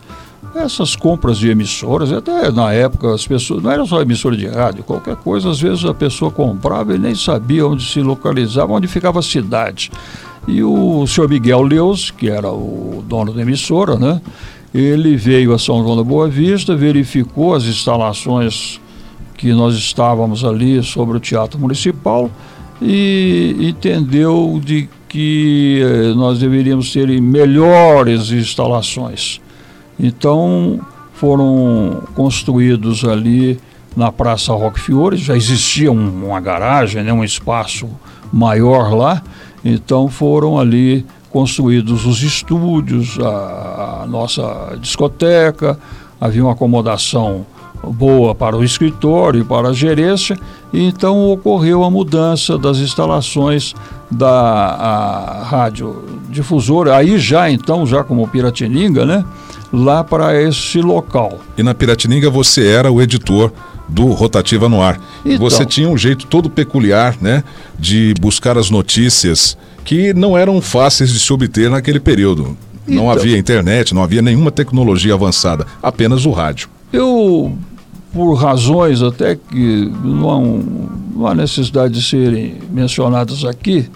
Essas 0.55 0.95
compras 0.95 1.39
de 1.39 1.49
emissoras, 1.49 2.11
até 2.11 2.51
na 2.51 2.71
época 2.71 3.13
as 3.13 3.25
pessoas 3.25 3.63
não 3.63 3.71
era 3.71 3.85
só 3.85 4.01
emissora 4.01 4.37
de 4.37 4.47
rádio, 4.47 4.83
qualquer 4.83 5.15
coisa, 5.15 5.49
às 5.49 5.59
vezes 5.59 5.83
a 5.83 5.93
pessoa 5.95 6.29
comprava 6.29 6.95
e 6.95 6.99
nem 6.99 7.15
sabia 7.15 7.65
onde 7.65 7.83
se 7.83 8.01
localizava, 8.01 8.71
onde 8.71 8.87
ficava 8.87 9.19
a 9.19 9.23
cidade. 9.23 9.91
E 10.47 10.63
o 10.63 11.07
senhor 11.07 11.27
Miguel 11.27 11.63
Leus, 11.63 12.11
que 12.11 12.29
era 12.29 12.51
o 12.51 13.03
dono 13.07 13.33
da 13.33 13.41
emissora, 13.41 13.95
né? 13.95 14.21
Ele 14.73 15.15
veio 15.15 15.53
a 15.53 15.59
São 15.59 15.83
João 15.83 15.95
da 15.95 16.03
Boa 16.03 16.27
Vista, 16.27 16.75
verificou 16.75 17.55
as 17.55 17.63
instalações 17.63 18.79
que 19.37 19.53
nós 19.53 19.75
estávamos 19.75 20.43
ali 20.43 20.83
sobre 20.83 21.17
o 21.17 21.19
Teatro 21.19 21.59
Municipal 21.59 22.29
e 22.81 23.55
entendeu 23.59 24.61
de 24.63 24.89
que 25.07 25.81
eh, 25.81 26.13
nós 26.15 26.39
deveríamos 26.39 26.91
ter 26.91 27.07
melhores 27.21 28.31
instalações. 28.31 29.39
Então 29.99 30.79
foram 31.13 32.03
construídos 32.15 33.05
ali 33.05 33.59
na 33.95 34.11
Praça 34.11 34.53
Roque 34.53 34.79
Fiore, 34.79 35.17
já 35.17 35.35
existia 35.35 35.91
um, 35.91 36.25
uma 36.25 36.39
garagem, 36.39 37.03
né, 37.03 37.13
um 37.13 37.23
espaço 37.23 37.87
maior 38.31 38.93
lá, 38.93 39.21
então 39.63 40.09
foram 40.09 40.57
ali 40.59 41.05
construídos 41.29 42.05
os 42.05 42.21
estúdios, 42.21 43.17
a, 43.19 44.01
a 44.03 44.07
nossa 44.07 44.77
discoteca, 44.79 45.77
havia 46.19 46.43
uma 46.43 46.53
acomodação 46.53 47.45
boa 47.83 48.33
para 48.33 48.55
o 48.55 48.63
escritório 48.63 49.41
e 49.41 49.43
para 49.43 49.69
a 49.69 49.73
gerência, 49.73 50.37
e 50.71 50.83
então 50.83 51.29
ocorreu 51.31 51.83
a 51.83 51.91
mudança 51.91 52.57
das 52.57 52.77
instalações 52.77 53.73
da 54.09 55.43
rádio 55.45 56.03
difusora, 56.29 56.95
aí 56.95 57.17
já 57.17 57.49
então, 57.49 57.85
já 57.85 58.03
como 58.03 58.27
Piratininga, 58.27 59.05
né, 59.05 59.25
lá 59.73 60.03
para 60.03 60.39
esse 60.39 60.79
local. 60.79 61.39
E 61.57 61.63
na 61.63 61.73
Piratininga 61.73 62.29
você 62.29 62.67
era 62.67 62.91
o 62.91 63.01
editor 63.01 63.51
do 63.89 64.05
Rotativa 64.11 64.69
no 64.69 64.81
Ar. 64.81 65.01
Então, 65.25 65.39
você 65.39 65.65
tinha 65.65 65.89
um 65.89 65.97
jeito 65.97 66.27
todo 66.27 66.49
peculiar, 66.49 67.17
né, 67.19 67.43
de 67.77 68.13
buscar 68.21 68.57
as 68.57 68.69
notícias 68.69 69.57
que 69.83 70.13
não 70.13 70.37
eram 70.37 70.61
fáceis 70.61 71.11
de 71.11 71.19
se 71.19 71.33
obter 71.33 71.69
naquele 71.69 71.99
período. 71.99 72.55
Então, 72.87 73.03
não 73.03 73.09
havia 73.09 73.37
internet, 73.37 73.93
não 73.93 74.03
havia 74.03 74.21
nenhuma 74.21 74.51
tecnologia 74.51 75.13
avançada, 75.13 75.65
apenas 75.81 76.25
o 76.25 76.31
rádio. 76.31 76.69
Eu, 76.91 77.57
por 78.13 78.35
razões 78.35 79.01
até 79.01 79.35
que 79.35 79.91
não, 80.03 80.63
não 81.15 81.27
há 81.27 81.33
necessidade 81.33 81.93
de 81.95 82.01
serem 82.01 82.59
mencionadas 82.69 83.43
aqui, 83.43 83.89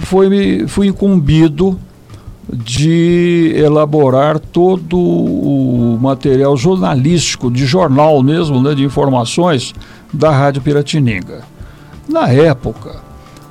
foi, 0.00 0.66
fui 0.66 0.88
incumbido 0.88 1.78
de 2.50 3.52
elaborar 3.56 4.38
todo 4.38 4.98
o 4.98 5.98
material 6.00 6.56
jornalístico, 6.56 7.50
de 7.50 7.64
jornal 7.64 8.22
mesmo, 8.22 8.60
né, 8.60 8.74
de 8.74 8.84
informações 8.84 9.74
da 10.12 10.30
Rádio 10.30 10.62
Piratininga. 10.62 11.44
Na 12.08 12.28
época, 12.28 13.00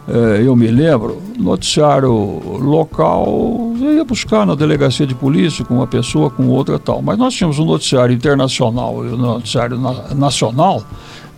eh, 0.08 0.44
eu 0.46 0.56
me 0.56 0.68
lembro, 0.68 1.22
noticiário 1.40 2.12
local, 2.60 3.74
eu 3.80 3.94
ia 3.94 4.04
buscar 4.04 4.46
na 4.46 4.56
delegacia 4.56 5.08
de 5.08 5.16
polícia 5.16 5.64
com 5.64 5.76
uma 5.76 5.88
pessoa, 5.88 6.30
com 6.30 6.48
outra 6.48 6.78
tal. 6.78 7.02
Mas 7.02 7.18
nós 7.18 7.34
tínhamos 7.34 7.60
um 7.60 7.66
noticiário 7.66 8.14
internacional 8.14 9.06
e 9.06 9.10
um 9.10 9.18
noticiário 9.18 9.80
na 9.80 10.14
nacional, 10.14 10.84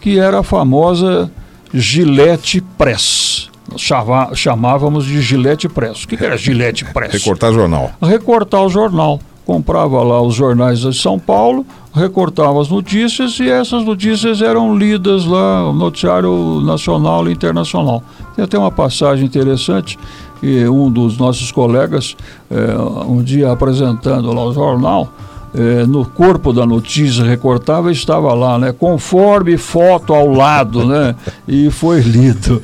que 0.01 0.19
era 0.19 0.39
a 0.39 0.43
famosa 0.43 1.31
Gillette 1.73 2.61
Press 2.77 3.52
chava, 3.77 4.31
chamávamos 4.35 5.05
de 5.05 5.21
Gillette 5.21 5.67
Press. 5.69 6.03
O 6.03 6.07
que, 6.07 6.17
que 6.17 6.25
era 6.25 6.37
Gillette 6.37 6.85
Press? 6.85 7.13
Recortar 7.13 7.53
jornal. 7.53 7.91
Recortar 8.01 8.63
o 8.63 8.69
jornal. 8.69 9.19
Comprava 9.45 10.01
lá 10.03 10.21
os 10.21 10.33
jornais 10.33 10.79
de 10.79 10.93
São 10.93 11.19
Paulo, 11.19 11.65
recortava 11.93 12.61
as 12.61 12.69
notícias 12.69 13.37
e 13.41 13.49
essas 13.49 13.83
notícias 13.83 14.41
eram 14.41 14.73
lidas 14.73 15.25
lá 15.25 15.63
no 15.63 15.73
noticiário 15.73 16.61
nacional 16.61 17.27
e 17.27 17.33
internacional. 17.33 18.01
Tem 18.37 18.45
até 18.45 18.57
uma 18.57 18.71
passagem 18.71 19.25
interessante 19.25 19.99
que 20.39 20.65
um 20.69 20.89
dos 20.89 21.17
nossos 21.17 21.51
colegas, 21.51 22.15
eh, 22.49 23.05
um 23.05 23.21
dia 23.21 23.51
apresentando 23.51 24.31
lá 24.31 24.45
o 24.45 24.53
jornal, 24.53 25.09
é, 25.55 25.85
no 25.85 26.03
corpo 26.03 26.51
da 26.51 26.65
notícia 26.65 27.23
recortável 27.23 27.91
estava 27.91 28.33
lá, 28.33 28.57
né? 28.57 28.71
Conforme 28.71 29.55
foto 29.55 30.13
ao 30.13 30.31
lado, 30.31 30.85
né? 30.85 31.15
E 31.47 31.69
foi 31.69 32.01
lido. 32.01 32.61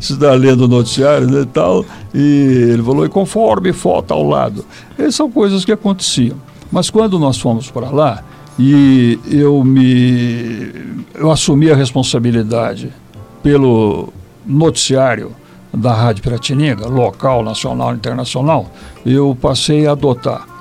Você 0.00 0.14
está 0.14 0.32
lendo 0.32 0.64
o 0.64 0.68
noticiário 0.68 1.30
né, 1.30 1.42
e 1.42 1.46
tal, 1.46 1.84
e 2.14 2.70
ele 2.72 2.82
falou, 2.82 3.04
e 3.04 3.08
conforme 3.08 3.72
foto 3.72 4.14
ao 4.14 4.26
lado. 4.26 4.64
Essas 4.98 5.16
são 5.16 5.30
coisas 5.30 5.64
que 5.64 5.72
aconteciam. 5.72 6.36
Mas 6.72 6.88
quando 6.88 7.18
nós 7.18 7.38
fomos 7.38 7.70
para 7.70 7.90
lá, 7.90 8.24
e 8.58 9.18
eu 9.30 9.62
me 9.62 10.72
eu 11.14 11.30
assumi 11.30 11.70
a 11.70 11.76
responsabilidade 11.76 12.90
pelo 13.42 14.12
noticiário 14.46 15.32
da 15.72 15.92
Rádio 15.92 16.22
Piratininga, 16.22 16.88
local, 16.88 17.44
nacional, 17.44 17.94
internacional, 17.94 18.70
eu 19.04 19.36
passei 19.38 19.86
a 19.86 19.92
adotar 19.92 20.55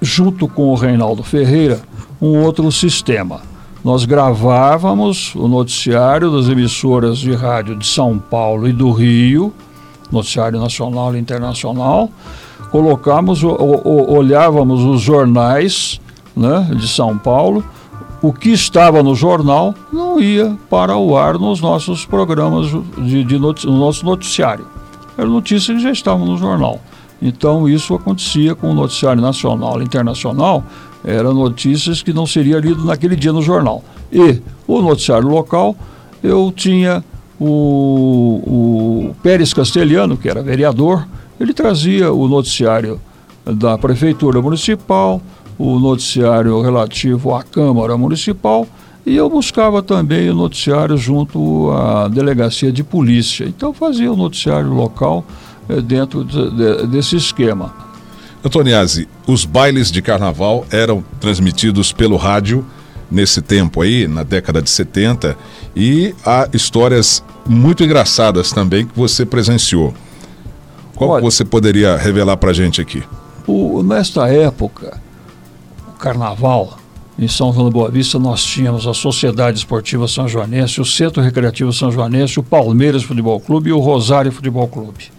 junto 0.00 0.48
com 0.48 0.68
o 0.68 0.74
Reinaldo 0.74 1.22
Ferreira, 1.22 1.80
um 2.20 2.42
outro 2.42 2.70
sistema. 2.70 3.40
Nós 3.84 4.04
gravávamos 4.04 5.34
o 5.34 5.46
noticiário 5.46 6.30
das 6.30 6.48
emissoras 6.48 7.18
de 7.18 7.32
rádio 7.34 7.76
de 7.76 7.86
São 7.86 8.18
Paulo 8.18 8.68
e 8.68 8.72
do 8.72 8.90
Rio, 8.90 9.52
noticiário 10.10 10.58
nacional 10.60 11.14
e 11.14 11.18
internacional, 11.18 12.10
colocamos, 12.70 13.42
olhávamos 13.44 14.84
os 14.84 15.00
jornais 15.00 16.00
né, 16.36 16.68
de 16.74 16.88
São 16.88 17.16
Paulo, 17.16 17.64
o 18.20 18.32
que 18.32 18.50
estava 18.50 19.02
no 19.02 19.14
jornal 19.14 19.74
não 19.92 20.20
ia 20.20 20.56
para 20.68 20.96
o 20.96 21.16
ar 21.16 21.38
nos 21.38 21.60
nossos 21.60 22.04
programas 22.04 22.66
de, 22.98 23.22
de 23.22 23.38
no 23.38 23.78
nosso 23.78 24.04
noticiário. 24.04 24.66
Era 25.16 25.26
notícia 25.26 25.74
que 25.74 25.80
já 25.80 25.90
estavam 25.90 26.26
no 26.26 26.36
jornal. 26.36 26.80
Então 27.20 27.68
isso 27.68 27.94
acontecia 27.94 28.54
com 28.54 28.70
o 28.70 28.74
noticiário 28.74 29.20
nacional 29.20 29.80
e 29.80 29.84
internacional, 29.84 30.64
eram 31.04 31.34
notícias 31.34 32.02
que 32.02 32.12
não 32.12 32.26
seria 32.26 32.58
lido 32.58 32.84
naquele 32.84 33.16
dia 33.16 33.32
no 33.32 33.42
jornal. 33.42 33.82
E 34.12 34.40
o 34.66 34.80
noticiário 34.80 35.28
local, 35.28 35.76
eu 36.22 36.52
tinha 36.54 37.04
o, 37.38 39.10
o 39.10 39.16
Pérez 39.22 39.52
Castelhano, 39.52 40.16
que 40.16 40.28
era 40.28 40.42
vereador, 40.42 41.06
ele 41.38 41.52
trazia 41.52 42.12
o 42.12 42.26
noticiário 42.26 43.00
da 43.44 43.78
Prefeitura 43.78 44.42
Municipal, 44.42 45.20
o 45.58 45.78
noticiário 45.78 46.60
relativo 46.60 47.34
à 47.34 47.42
Câmara 47.42 47.96
Municipal, 47.96 48.66
e 49.06 49.16
eu 49.16 49.30
buscava 49.30 49.82
também 49.82 50.28
o 50.28 50.34
noticiário 50.34 50.96
junto 50.96 51.70
à 51.70 52.08
Delegacia 52.08 52.70
de 52.70 52.84
Polícia. 52.84 53.46
Então 53.46 53.72
fazia 53.72 54.12
o 54.12 54.16
noticiário 54.16 54.70
local 54.72 55.24
dentro 55.82 56.24
de, 56.24 56.50
de, 56.50 56.86
desse 56.86 57.16
esquema. 57.16 57.74
Antoniazzi, 58.44 59.08
os 59.26 59.44
bailes 59.44 59.90
de 59.90 60.00
carnaval 60.00 60.64
eram 60.70 61.04
transmitidos 61.20 61.92
pelo 61.92 62.16
rádio 62.16 62.64
nesse 63.10 63.42
tempo 63.42 63.80
aí, 63.82 64.06
na 64.06 64.22
década 64.22 64.62
de 64.62 64.70
70, 64.70 65.36
e 65.74 66.14
há 66.24 66.48
histórias 66.52 67.24
muito 67.46 67.82
engraçadas 67.82 68.52
também 68.52 68.86
que 68.86 68.96
você 68.96 69.24
presenciou. 69.24 69.94
Qual 70.94 71.10
Olha, 71.10 71.22
você 71.22 71.44
poderia 71.44 71.96
revelar 71.96 72.36
para 72.36 72.50
a 72.50 72.54
gente 72.54 72.80
aqui? 72.80 73.02
O, 73.46 73.82
nesta 73.82 74.28
época, 74.28 75.00
o 75.88 75.92
carnaval, 75.98 76.76
em 77.18 77.28
São 77.28 77.52
João 77.52 77.66
da 77.66 77.70
Boa 77.70 77.90
Vista, 77.90 78.18
nós 78.18 78.44
tínhamos 78.44 78.86
a 78.86 78.92
Sociedade 78.92 79.58
Esportiva 79.58 80.06
São 80.06 80.28
Joanense, 80.28 80.80
o 80.80 80.84
Centro 80.84 81.22
Recreativo 81.22 81.72
São 81.72 81.90
Joanense, 81.90 82.38
o 82.38 82.42
Palmeiras 82.42 83.02
Futebol 83.02 83.40
Clube 83.40 83.70
e 83.70 83.72
o 83.72 83.78
Rosário 83.78 84.30
Futebol 84.30 84.68
Clube. 84.68 85.17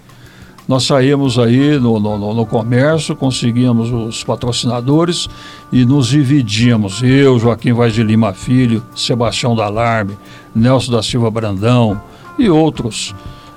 Nós 0.69 0.83
saímos 0.83 1.39
aí 1.39 1.79
no, 1.79 1.99
no, 1.99 2.31
no, 2.31 2.45
comércio, 2.45 3.15
conseguíamos 3.15 3.91
os 3.91 4.23
patrocinadores 4.23 5.27
e 5.71 5.83
nos 5.83 6.09
dividíamos. 6.09 7.01
Eu, 7.01 7.39
Joaquim 7.39 7.73
Vaz 7.73 7.91
de 7.91 8.03
Lima 8.03 8.33
Filho, 8.33 8.83
Sebastião 8.95 9.55
Dalarme, 9.55 10.15
Nelson 10.53 10.91
da 10.91 11.01
Silva 11.01 11.31
Brandão 11.31 11.99
e 12.37 12.51
outros. 12.51 13.15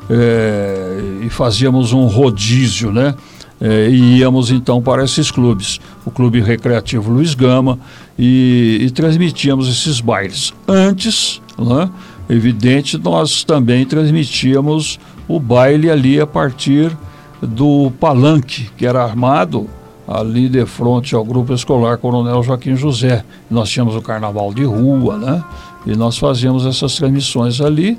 É, 0.08 1.20
e 1.20 1.28
fazíamos 1.28 1.92
um 1.92 2.06
rodízio, 2.06 2.90
né? 2.90 3.14
É, 3.60 3.90
e 3.90 4.20
íamos 4.20 4.50
então 4.50 4.80
para 4.80 5.04
esses 5.04 5.30
clubes, 5.30 5.78
o 6.06 6.10
Clube 6.10 6.40
Recreativo 6.40 7.12
Luiz 7.12 7.34
Gama, 7.34 7.78
e, 8.18 8.78
e 8.80 8.90
transmitíamos 8.90 9.68
esses 9.68 10.00
bailes. 10.00 10.54
Antes, 10.66 11.42
né, 11.58 11.90
evidente, 12.28 12.96
nós 12.96 13.44
também 13.44 13.84
transmitíamos 13.84 14.98
o 15.34 15.40
baile 15.40 15.90
ali 15.90 16.20
a 16.20 16.26
partir 16.26 16.94
do 17.40 17.90
palanque, 17.98 18.70
que 18.76 18.86
era 18.86 19.02
armado 19.02 19.66
ali 20.06 20.46
de 20.48 20.66
frente 20.66 21.14
ao 21.14 21.24
grupo 21.24 21.54
escolar 21.54 21.96
Coronel 21.96 22.42
Joaquim 22.42 22.76
José. 22.76 23.24
Nós 23.50 23.70
tínhamos 23.70 23.96
o 23.96 24.02
carnaval 24.02 24.52
de 24.52 24.64
rua, 24.64 25.16
né? 25.16 25.42
E 25.86 25.96
nós 25.96 26.18
fazíamos 26.18 26.66
essas 26.66 26.94
transmissões 26.96 27.60
ali. 27.62 27.96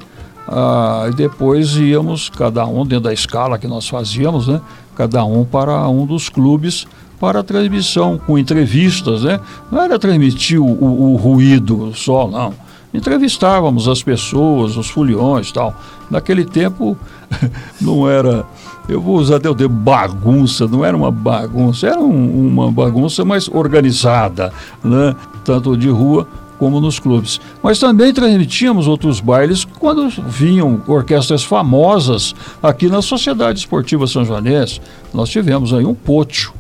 Ah, 0.48 1.08
e 1.10 1.16
depois 1.16 1.76
íamos, 1.76 2.30
cada 2.30 2.66
um 2.68 2.86
dentro 2.86 3.06
da 3.06 3.14
escala 3.14 3.58
que 3.58 3.68
nós 3.68 3.88
fazíamos, 3.88 4.48
né? 4.48 4.62
Cada 4.96 5.26
um 5.26 5.44
para 5.44 5.88
um 5.90 6.06
dos 6.06 6.30
clubes 6.30 6.86
para 7.20 7.40
a 7.40 7.44
transmissão, 7.44 8.20
com 8.28 8.38
entrevistas, 8.38 9.24
né? 9.24 9.40
Não 9.72 9.82
era 9.82 9.98
transmitir 9.98 10.62
o, 10.62 10.66
o, 10.66 11.14
o 11.14 11.16
ruído 11.16 11.94
só, 11.96 12.28
não. 12.28 12.54
Entrevistávamos 12.94 13.88
as 13.88 14.04
pessoas, 14.04 14.78
os 14.78 14.88
foliões 14.88 15.52
tal. 15.52 15.76
Naquele 16.14 16.46
tempo 16.46 16.96
não 17.82 18.08
era 18.08 18.46
eu 18.88 19.02
vou 19.02 19.18
usar 19.18 19.38
até 19.38 19.50
o 19.50 19.56
termo 19.56 19.76
bagunça, 19.76 20.68
não 20.68 20.84
era 20.84 20.96
uma 20.96 21.10
bagunça, 21.10 21.88
era 21.88 22.00
um, 22.00 22.48
uma 22.48 22.72
bagunça 22.72 23.24
mais 23.24 23.48
organizada, 23.48 24.54
né? 24.84 25.16
tanto 25.44 25.76
de 25.76 25.90
rua 25.90 26.28
como 26.60 26.80
nos 26.80 27.00
clubes. 27.00 27.40
Mas 27.64 27.80
também 27.80 28.14
transmitíamos 28.14 28.88
outros 28.88 29.20
bailes 29.20 29.66
quando 29.66 30.10
vinham 30.28 30.82
orquestras 30.86 31.44
famosas 31.44 32.36
aqui 32.62 32.88
na 32.88 33.02
Sociedade 33.02 33.60
Esportiva 33.60 34.06
São 34.06 34.24
Joanense. 34.24 34.82
Nós 35.14 35.30
tivemos 35.30 35.74
aí 35.74 35.86
um 35.86 35.96
Potio, 35.96 36.54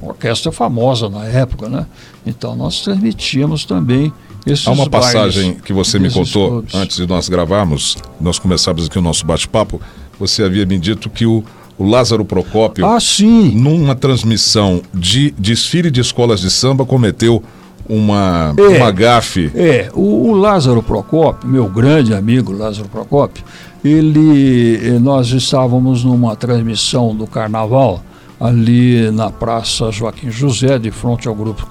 orquestra 0.00 0.50
famosa 0.50 1.08
na 1.08 1.24
época, 1.24 1.68
né? 1.68 1.86
Então 2.24 2.56
nós 2.56 2.80
transmitíamos 2.80 3.64
também 3.64 4.12
esses 4.46 4.66
Há 4.66 4.72
uma 4.72 4.88
passagem 4.88 5.54
que 5.54 5.72
você 5.72 5.98
me 5.98 6.10
contou 6.10 6.48
clubes. 6.50 6.74
antes 6.74 6.96
de 6.96 7.06
nós 7.06 7.28
gravarmos, 7.28 7.96
nós 8.20 8.38
começamos 8.38 8.86
aqui 8.86 8.98
o 8.98 9.02
nosso 9.02 9.24
bate-papo, 9.24 9.80
você 10.18 10.42
havia 10.42 10.66
me 10.66 10.78
dito 10.78 11.08
que 11.08 11.24
o, 11.26 11.44
o 11.78 11.84
Lázaro 11.84 12.24
Procópio, 12.24 12.86
ah, 12.86 13.00
sim. 13.00 13.52
numa 13.54 13.94
transmissão 13.94 14.82
de 14.92 15.32
desfile 15.38 15.90
de 15.90 16.00
escolas 16.00 16.40
de 16.40 16.50
samba, 16.50 16.84
cometeu 16.84 17.42
uma, 17.88 18.54
é, 18.56 18.78
uma 18.78 18.90
gafe. 18.90 19.50
É, 19.54 19.90
o, 19.94 20.30
o, 20.30 20.32
Lázaro 20.32 20.82
Procópio, 20.82 21.48
meu 21.48 21.68
grande 21.68 22.14
amigo 22.14 22.52
Lázaro 22.52 22.88
Procópio, 22.88 23.44
ele, 23.84 24.76
eh, 24.76 24.98
nós 25.00 25.30
estávamos 25.30 26.04
numa 26.04 26.36
transmissão 26.36 27.14
do 27.14 27.26
carnaval 27.26 28.02
ali 28.40 29.10
na 29.10 29.30
Praça 29.30 29.90
Joaquim 29.90 30.30
José, 30.30 30.78
de 30.78 30.90
frente 30.90 31.28
ao 31.28 31.34
grupo 31.34 31.66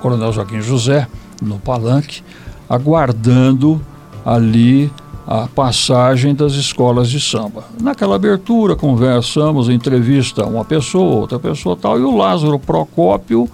Coronel 0.00 0.32
Joaquim 0.32 0.60
José, 0.60 1.06
no 1.42 1.58
Palanque, 1.58 2.22
aguardando 2.68 3.80
ali 4.24 4.90
a 5.26 5.48
passagem 5.48 6.34
das 6.34 6.52
escolas 6.52 7.08
de 7.08 7.20
samba. 7.20 7.64
Naquela 7.80 8.14
abertura, 8.14 8.76
conversamos, 8.76 9.68
entrevista 9.68 10.46
uma 10.46 10.64
pessoa, 10.64 11.20
outra 11.20 11.38
pessoa 11.38 11.76
tal, 11.76 11.98
e 11.98 12.02
o 12.02 12.16
Lázaro 12.16 12.58
Procópio 12.58 13.48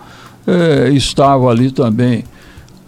eh, 0.47 0.91
estava 0.93 1.49
ali 1.49 1.71
também 1.71 2.25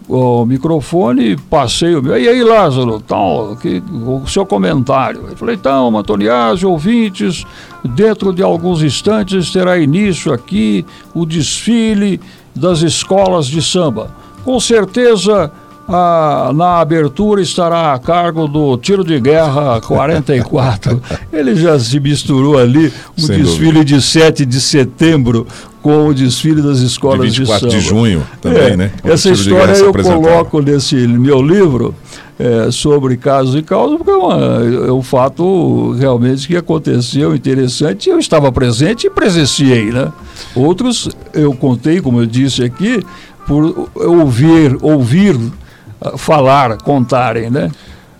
o 0.07 0.45
microfone, 0.45 1.35
passei 1.35 1.95
o 1.95 2.03
meu. 2.03 2.17
E 2.17 2.27
aí, 2.27 2.43
Lázaro, 2.43 2.99
tal, 2.99 3.55
que, 3.55 3.81
o 3.91 4.27
seu 4.27 4.45
comentário. 4.45 5.25
Eu 5.29 5.35
falei, 5.35 5.55
então, 5.55 5.97
Antoniazzi, 5.97 6.65
ouvintes, 6.65 7.43
dentro 7.83 8.31
de 8.31 8.43
alguns 8.43 8.83
instantes 8.83 9.51
terá 9.51 9.77
início 9.77 10.31
aqui 10.31 10.85
o 11.13 11.25
desfile 11.25 12.21
das 12.55 12.81
escolas 12.81 13.47
de 13.47 13.61
samba. 13.61 14.11
Com 14.45 14.59
certeza 14.59 15.51
na 15.87 16.79
abertura 16.79 17.41
estará 17.41 17.93
a 17.93 17.99
cargo 17.99 18.47
do 18.47 18.77
Tiro 18.77 19.03
de 19.03 19.19
Guerra 19.19 19.79
44. 19.81 21.01
Ele 21.31 21.55
já 21.55 21.77
se 21.79 21.99
misturou 21.99 22.57
ali 22.57 22.91
o 23.17 23.21
Sem 23.21 23.37
desfile 23.37 23.73
dúvida. 23.73 23.85
de 23.85 24.01
7 24.01 24.45
de 24.45 24.61
setembro 24.61 25.45
com 25.81 26.07
o 26.07 26.13
desfile 26.13 26.61
das 26.61 26.79
escolas 26.79 27.31
de, 27.31 27.39
24 27.39 27.69
de, 27.69 27.75
de 27.75 27.81
junho 27.81 28.23
também, 28.41 28.73
é, 28.73 28.77
né? 28.77 28.91
essa 29.03 29.29
história 29.29 29.73
eu 29.73 29.93
coloco 29.93 30.59
nesse 30.59 30.95
meu 30.95 31.39
livro 31.43 31.93
é, 32.39 32.71
sobre 32.71 33.15
casos 33.17 33.55
e 33.55 33.61
causas, 33.61 33.97
porque 33.97 34.11
é, 34.11 34.15
uma, 34.15 34.87
é 34.87 34.91
um 34.91 35.01
fato 35.01 35.91
realmente 35.91 36.47
que 36.47 36.57
aconteceu 36.57 37.35
interessante. 37.35 38.09
Eu 38.09 38.19
estava 38.19 38.51
presente 38.51 39.07
e 39.07 39.09
presenciei, 39.09 39.91
né? 39.91 40.11
Outros 40.53 41.09
eu 41.33 41.53
contei, 41.53 42.01
como 42.01 42.19
eu 42.19 42.25
disse 42.25 42.63
aqui, 42.63 43.01
por 43.45 43.89
ouvir, 43.95 44.77
ouvir 44.81 45.39
falar, 46.17 46.77
contarem, 46.77 47.49
né? 47.49 47.71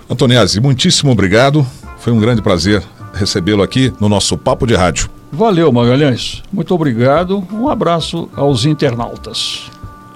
Antoniazzi, 0.09 0.59
muitíssimo 0.59 1.11
obrigado. 1.11 1.65
Foi 1.97 2.13
um 2.13 2.19
grande 2.19 2.41
prazer 2.41 2.83
recebê-lo 3.13 3.63
aqui 3.63 3.93
no 3.99 4.07
nosso 4.07 4.37
Papo 4.37 4.67
de 4.67 4.75
Rádio. 4.75 5.09
Valeu, 5.31 5.71
Magalhães. 5.71 6.43
Muito 6.51 6.73
obrigado. 6.73 7.43
Um 7.51 7.69
abraço 7.69 8.29
aos 8.35 8.65
internautas. 8.65 9.69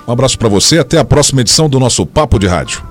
Um 0.08 0.12
abraço 0.12 0.38
para 0.38 0.48
você. 0.48 0.80
Até 0.80 0.98
a 0.98 1.06
próxima 1.06 1.42
edição 1.42 1.68
do 1.70 1.80
nosso 1.80 2.06
Papo 2.06 2.40
de 2.40 2.48
Rádio. 2.48 2.84